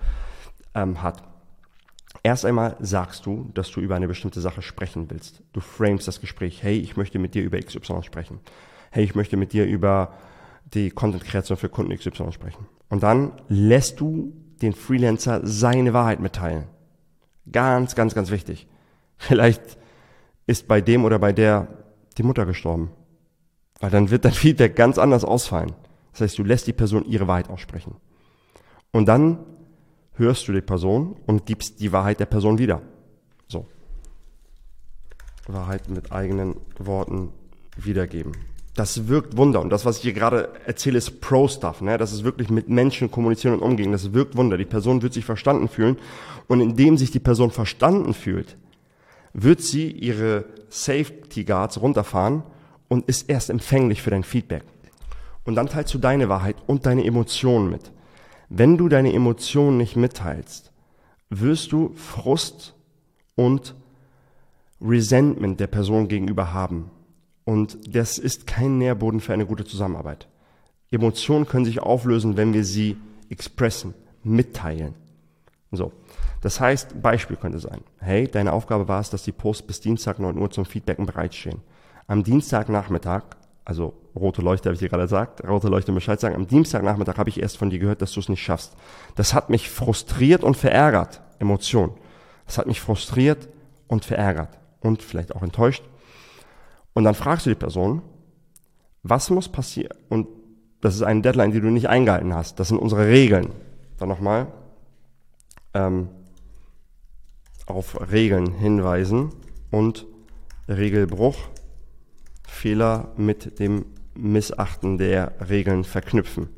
ähm, 0.74 1.02
hat. 1.02 1.22
Erst 2.24 2.44
einmal 2.44 2.76
sagst 2.80 3.26
du, 3.26 3.50
dass 3.54 3.70
du 3.70 3.80
über 3.80 3.94
eine 3.94 4.08
bestimmte 4.08 4.40
Sache 4.40 4.62
sprechen 4.62 5.10
willst. 5.10 5.42
Du 5.52 5.60
framest 5.60 6.08
das 6.08 6.20
Gespräch. 6.20 6.62
Hey, 6.62 6.78
ich 6.78 6.96
möchte 6.96 7.18
mit 7.18 7.34
dir 7.34 7.42
über 7.42 7.58
XY 7.58 8.02
sprechen. 8.02 8.40
Hey, 8.90 9.04
ich 9.04 9.14
möchte 9.14 9.36
mit 9.36 9.52
dir 9.52 9.66
über 9.66 10.14
die 10.74 10.90
Content-Kreation 10.90 11.56
für 11.56 11.68
Kunden 11.68 11.94
XY 11.96 12.32
sprechen. 12.32 12.66
Und 12.92 13.02
dann 13.02 13.32
lässt 13.48 14.00
du 14.00 14.34
den 14.60 14.74
Freelancer 14.74 15.40
seine 15.44 15.94
Wahrheit 15.94 16.20
mitteilen. 16.20 16.64
Ganz, 17.50 17.94
ganz, 17.94 18.14
ganz 18.14 18.30
wichtig. 18.30 18.68
Vielleicht 19.16 19.78
ist 20.46 20.68
bei 20.68 20.82
dem 20.82 21.06
oder 21.06 21.18
bei 21.18 21.32
der 21.32 21.68
die 22.18 22.22
Mutter 22.22 22.44
gestorben. 22.44 22.90
Weil 23.80 23.88
dann 23.88 24.10
wird 24.10 24.26
dein 24.26 24.32
Feedback 24.42 24.76
ganz 24.76 24.98
anders 24.98 25.24
ausfallen. 25.24 25.72
Das 26.10 26.20
heißt, 26.20 26.38
du 26.38 26.44
lässt 26.44 26.66
die 26.66 26.74
Person 26.74 27.06
ihre 27.06 27.26
Wahrheit 27.26 27.48
aussprechen. 27.48 27.96
Und 28.90 29.06
dann 29.06 29.38
hörst 30.16 30.46
du 30.46 30.52
die 30.52 30.60
Person 30.60 31.16
und 31.24 31.46
gibst 31.46 31.80
die 31.80 31.92
Wahrheit 31.92 32.20
der 32.20 32.26
Person 32.26 32.58
wieder. 32.58 32.82
So. 33.48 33.66
Wahrheit 35.46 35.88
mit 35.88 36.12
eigenen 36.12 36.56
Worten 36.78 37.32
wiedergeben. 37.74 38.32
Das 38.74 39.08
wirkt 39.08 39.36
Wunder. 39.36 39.60
Und 39.60 39.70
das, 39.70 39.84
was 39.84 39.98
ich 39.98 40.02
hier 40.02 40.12
gerade 40.14 40.48
erzähle, 40.66 40.98
ist 40.98 41.20
Pro-Stuff. 41.20 41.82
Ne? 41.82 41.98
Das 41.98 42.12
ist 42.12 42.24
wirklich 42.24 42.48
mit 42.48 42.68
Menschen 42.68 43.10
kommunizieren 43.10 43.54
und 43.54 43.62
umgehen. 43.62 43.92
Das 43.92 44.14
wirkt 44.14 44.36
Wunder. 44.36 44.56
Die 44.56 44.64
Person 44.64 45.02
wird 45.02 45.12
sich 45.12 45.24
verstanden 45.24 45.68
fühlen. 45.68 45.98
Und 46.48 46.60
indem 46.60 46.96
sich 46.96 47.10
die 47.10 47.20
Person 47.20 47.50
verstanden 47.50 48.14
fühlt, 48.14 48.56
wird 49.34 49.60
sie 49.60 49.90
ihre 49.90 50.46
Safety 50.68 51.44
Guards 51.44 51.80
runterfahren 51.80 52.42
und 52.88 53.06
ist 53.08 53.28
erst 53.28 53.50
empfänglich 53.50 54.02
für 54.02 54.10
dein 54.10 54.24
Feedback. 54.24 54.64
Und 55.44 55.54
dann 55.54 55.68
teilst 55.68 55.92
du 55.92 55.98
deine 55.98 56.28
Wahrheit 56.28 56.56
und 56.66 56.86
deine 56.86 57.04
Emotionen 57.04 57.70
mit. 57.70 57.92
Wenn 58.48 58.76
du 58.76 58.88
deine 58.88 59.12
Emotionen 59.12 59.78
nicht 59.78 59.96
mitteilst, 59.96 60.72
wirst 61.30 61.72
du 61.72 61.92
Frust 61.94 62.74
und 63.34 63.74
Resentment 64.80 65.58
der 65.58 65.68
Person 65.68 66.08
gegenüber 66.08 66.52
haben. 66.52 66.90
Und 67.44 67.94
das 67.94 68.18
ist 68.18 68.46
kein 68.46 68.78
Nährboden 68.78 69.20
für 69.20 69.32
eine 69.32 69.46
gute 69.46 69.64
Zusammenarbeit. 69.64 70.28
Emotionen 70.90 71.46
können 71.46 71.64
sich 71.64 71.80
auflösen, 71.80 72.36
wenn 72.36 72.52
wir 72.52 72.64
sie 72.64 72.96
expressen, 73.30 73.94
mitteilen. 74.22 74.94
So. 75.70 75.92
Das 76.40 76.60
heißt, 76.60 77.00
Beispiel 77.00 77.36
könnte 77.36 77.60
sein. 77.60 77.80
Hey, 77.98 78.28
deine 78.28 78.52
Aufgabe 78.52 78.88
war 78.88 79.00
es, 79.00 79.10
dass 79.10 79.22
die 79.22 79.32
Posts 79.32 79.66
bis 79.66 79.80
Dienstag 79.80 80.18
9 80.18 80.36
Uhr 80.36 80.50
zum 80.50 80.64
Feedbacken 80.64 81.06
bereitstehen. 81.06 81.60
Am 82.06 82.24
Dienstagnachmittag 82.24 83.22
also 83.64 83.94
rote 84.16 84.42
Leuchte 84.42 84.68
habe 84.68 84.74
ich 84.74 84.80
dir 84.80 84.88
gerade 84.88 85.04
gesagt, 85.04 85.46
rote 85.46 85.68
Leuchte 85.68 85.92
Bescheid 85.92 86.18
sagen. 86.20 86.34
Am 86.34 86.46
Dienstagnachmittag 86.46 87.16
habe 87.16 87.30
ich 87.30 87.40
erst 87.40 87.58
von 87.58 87.70
dir 87.70 87.78
gehört, 87.78 88.02
dass 88.02 88.12
du 88.12 88.20
es 88.20 88.28
nicht 88.28 88.42
schaffst. 88.42 88.74
Das 89.14 89.34
hat 89.34 89.50
mich 89.50 89.70
frustriert 89.70 90.42
und 90.42 90.56
verärgert. 90.56 91.22
Emotion. 91.38 91.92
Das 92.46 92.58
hat 92.58 92.66
mich 92.66 92.80
frustriert 92.80 93.48
und 93.86 94.04
verärgert 94.04 94.58
und 94.80 95.02
vielleicht 95.02 95.34
auch 95.34 95.42
enttäuscht. 95.42 95.84
Und 96.94 97.04
dann 97.04 97.14
fragst 97.14 97.46
du 97.46 97.50
die 97.50 97.56
Person, 97.56 98.02
was 99.02 99.30
muss 99.30 99.48
passieren? 99.48 99.96
Und 100.08 100.28
das 100.80 100.94
ist 100.94 101.02
eine 101.02 101.22
Deadline, 101.22 101.52
die 101.52 101.60
du 101.60 101.70
nicht 101.70 101.88
eingehalten 101.88 102.34
hast. 102.34 102.58
Das 102.60 102.68
sind 102.68 102.78
unsere 102.78 103.06
Regeln. 103.06 103.50
Dann 103.98 104.08
nochmal 104.08 104.48
ähm, 105.74 106.08
auf 107.66 108.10
Regeln 108.10 108.52
hinweisen 108.52 109.30
und 109.70 110.06
Regelbruch 110.68 111.36
Fehler 112.46 113.12
mit 113.16 113.58
dem 113.58 113.86
Missachten 114.14 114.98
der 114.98 115.32
Regeln 115.48 115.84
verknüpfen. 115.84 116.48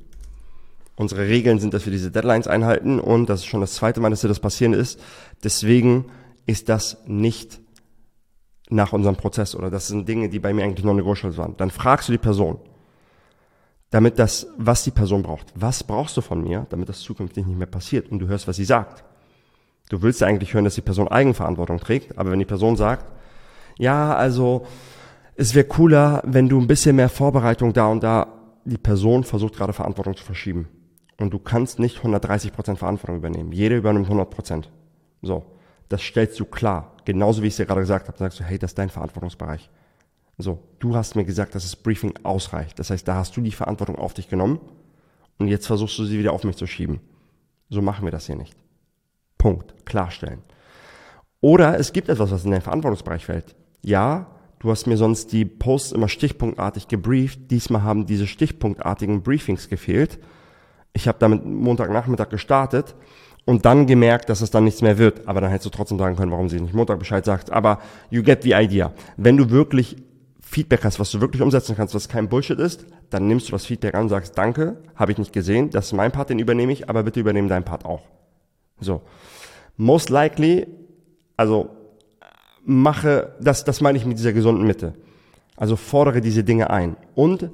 Unsere 0.97 1.23
Regeln 1.23 1.59
sind, 1.59 1.75
dass 1.75 1.87
wir 1.87 1.93
diese 1.93 2.11
Deadlines 2.11 2.47
einhalten 2.47 3.01
und 3.01 3.29
das 3.29 3.41
ist 3.41 3.47
schon 3.47 3.61
das 3.61 3.75
zweite 3.75 4.01
Mal, 4.01 4.11
dass 4.11 4.21
dir 4.21 4.29
das 4.29 4.41
passieren 4.41 4.75
ist. 4.75 5.01
Deswegen 5.43 6.07
ist 6.47 6.69
das 6.69 6.99
nicht 7.07 7.61
nach 8.71 8.93
unserem 8.93 9.17
Prozess 9.17 9.55
oder 9.55 9.71
das 9.71 9.89
sind 9.89 10.09
Dinge, 10.09 10.29
die 10.29 10.39
bei 10.39 10.53
mir 10.53 10.65
eigentlich 10.65 10.85
non-negotiable 10.85 11.37
waren. 11.37 11.57
Dann 11.57 11.71
fragst 11.71 12.09
du 12.09 12.13
die 12.13 12.19
Person, 12.19 12.59
damit 13.91 14.19
das, 14.19 14.47
was 14.57 14.85
die 14.85 14.91
Person 14.91 15.23
braucht. 15.23 15.53
Was 15.55 15.85
brauchst 15.85 16.17
du 16.17 16.21
von 16.21 16.43
mir, 16.43 16.67
damit 16.71 16.89
das 16.89 17.01
zukünftig 17.01 17.47
nicht 17.47 17.59
mehr 17.59 17.67
passiert 17.67 18.11
und 18.11 18.19
du 18.19 18.27
hörst, 18.27 18.49
was 18.49 18.57
sie 18.57 18.65
sagt. 18.65 19.05
Du 19.91 20.01
willst 20.03 20.21
ja 20.21 20.27
eigentlich 20.27 20.55
hören, 20.55 20.65
dass 20.65 20.75
die 20.75 20.81
Person 20.81 21.09
Eigenverantwortung 21.09 21.79
trägt, 21.79 22.17
aber 22.19 22.31
wenn 22.31 22.39
die 22.39 22.47
Person 22.47 22.77
sagt, 22.77 23.13
ja, 23.79 24.15
also, 24.15 24.67
es 25.37 25.55
wäre 25.55 25.67
cooler, 25.67 26.23
wenn 26.25 26.49
du 26.49 26.61
ein 26.61 26.67
bisschen 26.67 26.97
mehr 26.97 27.09
Vorbereitung 27.09 27.73
da 27.73 27.89
und 27.89 28.03
da, 28.03 28.29
die 28.65 28.79
Person 28.79 29.25
versucht 29.25 29.57
gerade 29.57 29.73
Verantwortung 29.73 30.17
zu 30.17 30.25
verschieben. 30.25 30.69
Und 31.19 31.33
du 31.33 31.39
kannst 31.39 31.79
nicht 31.79 31.99
130% 31.99 32.77
Verantwortung 32.77 33.17
übernehmen. 33.17 33.53
Jeder 33.53 33.77
übernimmt 33.77 34.09
100%. 34.09 34.65
So. 35.23 35.45
Das 35.89 36.03
stellst 36.03 36.41
du 36.41 36.45
klar. 36.45 36.94
Genauso 37.05 37.43
wie 37.43 37.49
ich 37.49 37.55
es 37.55 37.57
dir 37.57 37.67
gerade 37.67 37.81
gesagt 37.81 38.09
habe. 38.09 38.19
Sagst 38.19 38.41
du, 38.41 38.45
hey, 38.45 38.59
das 38.59 38.73
ist 38.73 38.79
dein 38.79 38.91
Verantwortungsbereich. 38.91 39.71
So. 40.39 40.63
Du 40.79 40.97
hast 40.97 41.17
mir 41.17 41.25
gesagt, 41.25 41.55
dass 41.55 41.63
das 41.63 41.77
Briefing 41.77 42.15
ausreicht. 42.23 42.79
Das 42.79 42.91
heißt, 42.91 43.07
da 43.07 43.17
hast 43.17 43.37
du 43.37 43.41
die 43.41 43.53
Verantwortung 43.53 43.97
auf 43.97 44.15
dich 44.15 44.29
genommen. 44.29 44.61
Und 45.39 45.49
jetzt 45.49 45.67
versuchst 45.67 45.99
du 45.99 46.05
sie 46.05 46.19
wieder 46.19 46.33
auf 46.33 46.45
mich 46.45 46.57
zu 46.57 46.67
schieben. 46.67 47.01
So 47.69 47.83
machen 47.83 48.05
wir 48.05 48.13
das 48.13 48.27
hier 48.27 48.37
nicht. 48.37 48.57
Punkt. 49.39 49.75
Klarstellen. 49.85 50.43
Oder 51.41 51.79
es 51.79 51.93
gibt 51.93 52.09
etwas, 52.09 52.31
was 52.31 52.45
in 52.45 52.51
deinen 52.51 52.63
Verantwortungsbereich 52.63 53.27
fällt. 53.27 53.55
Ja, 53.83 54.35
Du 54.65 54.71
hast 54.71 54.87
mir 54.87 54.97
sonst 54.97 55.31
die 55.33 55.45
Posts 55.45 55.93
immer 55.93 56.09
stichpunktartig 56.09 56.89
gebrieft. 56.89 57.51
Diesmal 57.51 57.83
haben 57.83 58.07
diese 58.07 58.27
stichpunktartigen 58.27 59.23
Briefings 59.23 59.69
gefehlt. 59.69 60.19
Ich 60.95 61.07
habe 61.07 61.19
damit 61.19 61.45
Montagnachmittag 61.45 62.31
gestartet 62.31 62.95
und 63.45 63.65
dann 63.65 63.87
gemerkt, 63.87 64.29
dass 64.29 64.41
es 64.41 64.51
dann 64.51 64.65
nichts 64.65 64.83
mehr 64.83 64.99
wird. 64.99 65.29
Aber 65.29 65.41
dann 65.41 65.51
hättest 65.51 65.67
du 65.67 65.71
trotzdem 65.71 65.99
sagen 65.99 66.17
können, 66.17 66.33
warum 66.33 66.49
sie 66.49 66.61
nicht 66.61 66.75
Montag 66.75 66.99
Bescheid 66.99 67.25
sagt. 67.25 67.51
Aber 67.51 67.81
you 68.11 68.23
get 68.23 68.43
the 68.43 68.53
idea. 68.53 68.93
Wenn 69.17 69.37
du 69.37 69.51
wirklich 69.51 69.97
Feedback 70.41 70.85
hast, 70.85 71.01
was 71.01 71.11
du 71.11 71.21
wirklich 71.21 71.43
umsetzen 71.43 71.75
kannst, 71.77 71.95
was 71.95 72.09
kein 72.09 72.29
Bullshit 72.29 72.59
ist, 72.59 72.87
dann 73.11 73.27
nimmst 73.27 73.49
du 73.49 73.53
das 73.53 73.67
Feedback 73.67 73.95
an 73.95 74.03
und 74.03 74.09
sagst, 74.09 74.39
danke, 74.39 74.77
habe 74.95 75.13
ich 75.13 75.19
nicht 75.19 75.33
gesehen, 75.33 75.71
das 75.71 75.87
ist 75.87 75.93
mein 75.93 76.13
Part, 76.13 76.31
den 76.31 76.39
übernehme 76.39 76.73
ich, 76.73 76.89
aber 76.89 77.03
bitte 77.03 77.21
übernehme 77.21 77.49
deinen 77.49 77.65
Part 77.65 77.85
auch. 77.85 78.03
So. 78.81 79.03
Most 79.77 80.11
likely, 80.11 80.67
also 81.37 81.71
mache, 82.65 83.35
das, 83.41 83.65
das 83.65 83.81
meine 83.81 83.99
ich 83.99 84.07
mit 84.07 84.19
dieser 84.19 84.33
gesunden 84.33 84.67
Mitte. 84.67 84.95
Also 85.57 85.77
fordere 85.77 86.21
diese 86.21 86.45
Dinge 86.45 86.71
ein. 86.71 86.97
Und 87.15 87.51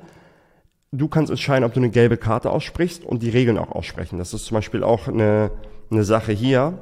du 0.92 1.08
kannst 1.08 1.30
entscheiden, 1.30 1.64
ob 1.64 1.72
du 1.72 1.80
eine 1.80 1.90
gelbe 1.90 2.16
Karte 2.16 2.50
aussprichst 2.50 3.04
und 3.04 3.22
die 3.22 3.30
Regeln 3.30 3.58
auch 3.58 3.72
aussprechen. 3.72 4.18
Das 4.18 4.34
ist 4.34 4.46
zum 4.46 4.56
Beispiel 4.56 4.82
auch 4.82 5.08
eine, 5.08 5.50
eine 5.90 6.04
Sache 6.04 6.32
hier, 6.32 6.78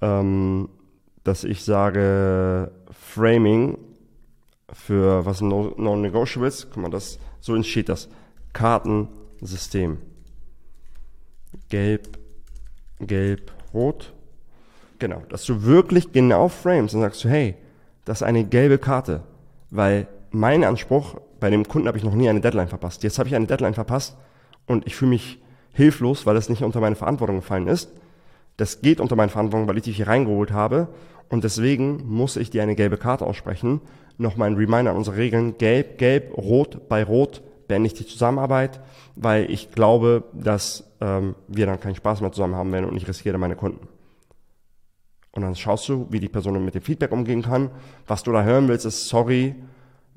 ähm, 0.00 0.68
dass 1.24 1.44
ich 1.44 1.64
sage, 1.64 2.72
Framing 2.90 3.78
für 4.72 5.24
was 5.24 5.40
Non-Negotiables, 5.40 6.68
guck 6.72 6.82
mal, 6.82 6.90
das, 6.90 7.18
so 7.40 7.54
entsteht 7.54 7.88
das. 7.88 8.08
Kartensystem. 8.52 9.98
Gelb, 11.68 12.18
gelb, 13.00 13.52
rot. 13.72 14.12
Genau, 14.98 15.22
dass 15.28 15.44
du 15.44 15.62
wirklich 15.62 16.12
genau 16.12 16.48
frames 16.48 16.94
und 16.94 17.00
sagst 17.00 17.24
du, 17.24 17.28
hey, 17.28 17.56
das 18.04 18.18
ist 18.18 18.26
eine 18.26 18.44
gelbe 18.44 18.78
Karte, 18.78 19.22
weil 19.70 20.08
mein 20.30 20.64
Anspruch, 20.64 21.20
bei 21.40 21.50
dem 21.50 21.66
Kunden 21.68 21.88
habe 21.88 21.98
ich 21.98 22.04
noch 22.04 22.14
nie 22.14 22.28
eine 22.28 22.40
Deadline 22.40 22.68
verpasst. 22.68 23.02
Jetzt 23.02 23.18
habe 23.18 23.28
ich 23.28 23.34
eine 23.34 23.46
Deadline 23.46 23.74
verpasst 23.74 24.16
und 24.66 24.86
ich 24.86 24.96
fühle 24.96 25.10
mich 25.10 25.40
hilflos, 25.72 26.26
weil 26.26 26.36
es 26.36 26.48
nicht 26.48 26.62
unter 26.62 26.80
meine 26.80 26.96
Verantwortung 26.96 27.36
gefallen 27.36 27.68
ist. 27.68 27.90
Das 28.58 28.82
geht 28.82 29.00
unter 29.00 29.16
meine 29.16 29.30
Verantwortung, 29.30 29.68
weil 29.68 29.78
ich 29.78 29.84
dich 29.84 29.96
hier 29.96 30.08
reingeholt 30.08 30.52
habe 30.52 30.88
und 31.28 31.44
deswegen 31.44 32.02
muss 32.06 32.36
ich 32.36 32.50
dir 32.50 32.62
eine 32.62 32.74
gelbe 32.74 32.96
Karte 32.98 33.24
aussprechen. 33.24 33.80
Nochmal 34.18 34.50
ein 34.50 34.56
Reminder 34.56 34.90
an 34.90 34.96
unsere 34.96 35.16
Regeln. 35.16 35.56
Gelb, 35.58 35.96
gelb, 35.96 36.36
rot. 36.36 36.88
Bei 36.88 37.04
rot 37.04 37.40
beende 37.68 37.86
ich 37.86 37.94
die 37.94 38.06
Zusammenarbeit, 38.06 38.80
weil 39.14 39.48
ich 39.50 39.70
glaube, 39.70 40.24
dass 40.32 40.90
ähm, 41.00 41.36
wir 41.46 41.66
dann 41.66 41.78
keinen 41.78 41.94
Spaß 41.94 42.20
mehr 42.20 42.32
zusammen 42.32 42.56
haben 42.56 42.72
werden 42.72 42.86
und 42.86 42.96
ich 42.96 43.06
riskiere 43.06 43.38
meine 43.38 43.56
Kunden. 43.56 43.86
Und 45.30 45.42
dann 45.42 45.54
schaust 45.54 45.88
du, 45.88 46.08
wie 46.10 46.18
die 46.18 46.28
Person 46.28 46.64
mit 46.64 46.74
dem 46.74 46.82
Feedback 46.82 47.12
umgehen 47.12 47.42
kann. 47.42 47.70
Was 48.08 48.24
du 48.24 48.32
da 48.32 48.42
hören 48.42 48.66
willst, 48.66 48.86
ist 48.86 49.08
sorry, 49.08 49.54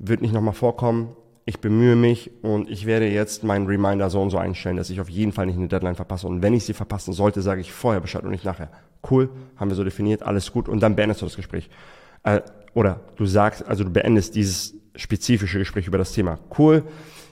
wird 0.00 0.20
nicht 0.20 0.34
nochmal 0.34 0.54
vorkommen. 0.54 1.14
Ich 1.44 1.58
bemühe 1.60 1.96
mich 1.96 2.30
und 2.42 2.70
ich 2.70 2.86
werde 2.86 3.08
jetzt 3.08 3.42
meinen 3.42 3.66
Reminder 3.66 4.10
so 4.10 4.22
und 4.22 4.30
so 4.30 4.38
einstellen, 4.38 4.76
dass 4.76 4.90
ich 4.90 5.00
auf 5.00 5.08
jeden 5.08 5.32
Fall 5.32 5.46
nicht 5.46 5.56
eine 5.56 5.66
Deadline 5.66 5.96
verpasse. 5.96 6.28
Und 6.28 6.40
wenn 6.40 6.54
ich 6.54 6.64
sie 6.64 6.72
verpassen 6.72 7.12
sollte, 7.12 7.42
sage 7.42 7.60
ich 7.60 7.72
vorher 7.72 8.00
Bescheid 8.00 8.22
und 8.22 8.30
nicht 8.30 8.44
nachher. 8.44 8.70
Cool, 9.10 9.28
haben 9.56 9.68
wir 9.68 9.74
so 9.74 9.82
definiert, 9.82 10.22
alles 10.22 10.52
gut. 10.52 10.68
Und 10.68 10.80
dann 10.80 10.94
beendest 10.94 11.20
du 11.20 11.26
das 11.26 11.34
Gespräch. 11.34 11.68
Äh, 12.22 12.42
oder 12.74 13.00
du 13.16 13.26
sagst, 13.26 13.66
also 13.66 13.82
du 13.82 13.90
beendest 13.90 14.36
dieses 14.36 14.74
spezifische 14.94 15.58
Gespräch 15.58 15.88
über 15.88 15.98
das 15.98 16.12
Thema. 16.12 16.38
Cool, 16.56 16.84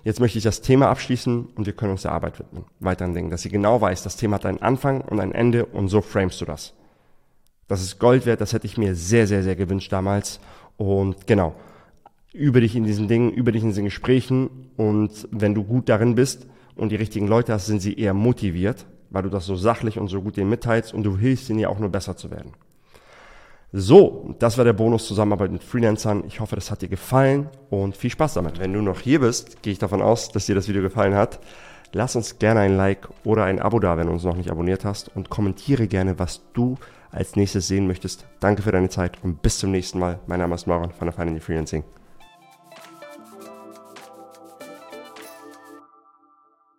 jetzt 0.02 0.18
möchte 0.18 0.38
ich 0.38 0.44
das 0.44 0.60
Thema 0.60 0.88
abschließen 0.88 1.46
und 1.54 1.66
wir 1.66 1.72
können 1.72 1.92
uns 1.92 2.02
der 2.02 2.12
Arbeit 2.12 2.38
widmen. 2.38 2.64
Weiteren 2.80 3.14
Dingen, 3.14 3.30
dass 3.30 3.42
sie 3.42 3.48
genau 3.48 3.80
weiß, 3.80 4.02
das 4.02 4.16
Thema 4.16 4.36
hat 4.36 4.46
einen 4.46 4.62
Anfang 4.62 5.02
und 5.02 5.20
ein 5.20 5.32
Ende 5.32 5.66
und 5.66 5.88
so 5.88 6.00
framest 6.00 6.40
du 6.40 6.46
das. 6.46 6.74
Das 7.68 7.82
ist 7.82 8.00
Gold 8.00 8.26
wert, 8.26 8.40
das 8.40 8.52
hätte 8.52 8.66
ich 8.66 8.76
mir 8.76 8.96
sehr, 8.96 9.28
sehr, 9.28 9.44
sehr 9.44 9.54
gewünscht 9.54 9.92
damals. 9.92 10.40
Und 10.76 11.26
genau, 11.26 11.54
über 12.32 12.60
dich 12.60 12.76
in 12.76 12.84
diesen 12.84 13.08
Dingen, 13.08 13.32
über 13.32 13.52
dich 13.52 13.62
in 13.62 13.68
diesen 13.70 13.84
Gesprächen. 13.84 14.70
Und 14.76 15.28
wenn 15.30 15.54
du 15.54 15.64
gut 15.64 15.88
darin 15.88 16.14
bist 16.14 16.46
und 16.76 16.90
die 16.90 16.96
richtigen 16.96 17.26
Leute 17.26 17.52
hast, 17.52 17.66
sind 17.66 17.80
sie 17.80 17.94
eher 17.94 18.14
motiviert, 18.14 18.86
weil 19.10 19.22
du 19.22 19.28
das 19.28 19.46
so 19.46 19.56
sachlich 19.56 19.98
und 19.98 20.08
so 20.08 20.22
gut 20.22 20.36
denen 20.36 20.50
mitteilst 20.50 20.94
und 20.94 21.02
du 21.02 21.16
hilfst 21.16 21.50
ihnen 21.50 21.58
ja 21.58 21.68
auch 21.68 21.78
nur 21.78 21.90
besser 21.90 22.16
zu 22.16 22.30
werden. 22.30 22.52
So, 23.72 24.34
das 24.40 24.58
war 24.58 24.64
der 24.64 24.72
Bonus 24.72 25.06
Zusammenarbeit 25.06 25.52
mit 25.52 25.62
Freelancern. 25.62 26.24
Ich 26.26 26.40
hoffe, 26.40 26.56
das 26.56 26.72
hat 26.72 26.82
dir 26.82 26.88
gefallen 26.88 27.48
und 27.70 27.96
viel 27.96 28.10
Spaß 28.10 28.34
damit. 28.34 28.58
Wenn 28.58 28.72
du 28.72 28.82
noch 28.82 29.00
hier 29.00 29.20
bist, 29.20 29.62
gehe 29.62 29.72
ich 29.72 29.78
davon 29.78 30.02
aus, 30.02 30.30
dass 30.30 30.46
dir 30.46 30.56
das 30.56 30.68
Video 30.68 30.82
gefallen 30.82 31.14
hat. 31.14 31.38
Lass 31.92 32.16
uns 32.16 32.38
gerne 32.38 32.60
ein 32.60 32.76
Like 32.76 33.08
oder 33.24 33.44
ein 33.44 33.60
Abo 33.60 33.78
da, 33.78 33.96
wenn 33.96 34.06
du 34.06 34.12
uns 34.12 34.24
noch 34.24 34.36
nicht 34.36 34.50
abonniert 34.50 34.84
hast 34.84 35.14
und 35.14 35.30
kommentiere 35.30 35.86
gerne, 35.86 36.18
was 36.18 36.42
du 36.52 36.78
als 37.12 37.36
nächstes 37.36 37.68
sehen 37.68 37.86
möchtest. 37.86 38.26
Danke 38.40 38.62
für 38.62 38.72
deine 38.72 38.88
Zeit 38.88 39.18
und 39.22 39.42
bis 39.42 39.58
zum 39.58 39.70
nächsten 39.70 39.98
Mal. 40.00 40.18
Mein 40.26 40.40
Name 40.40 40.54
ist 40.54 40.66
Maron 40.66 40.90
von 40.90 41.06
der 41.06 41.12
Finance 41.12 41.40
Freelancing. 41.40 41.84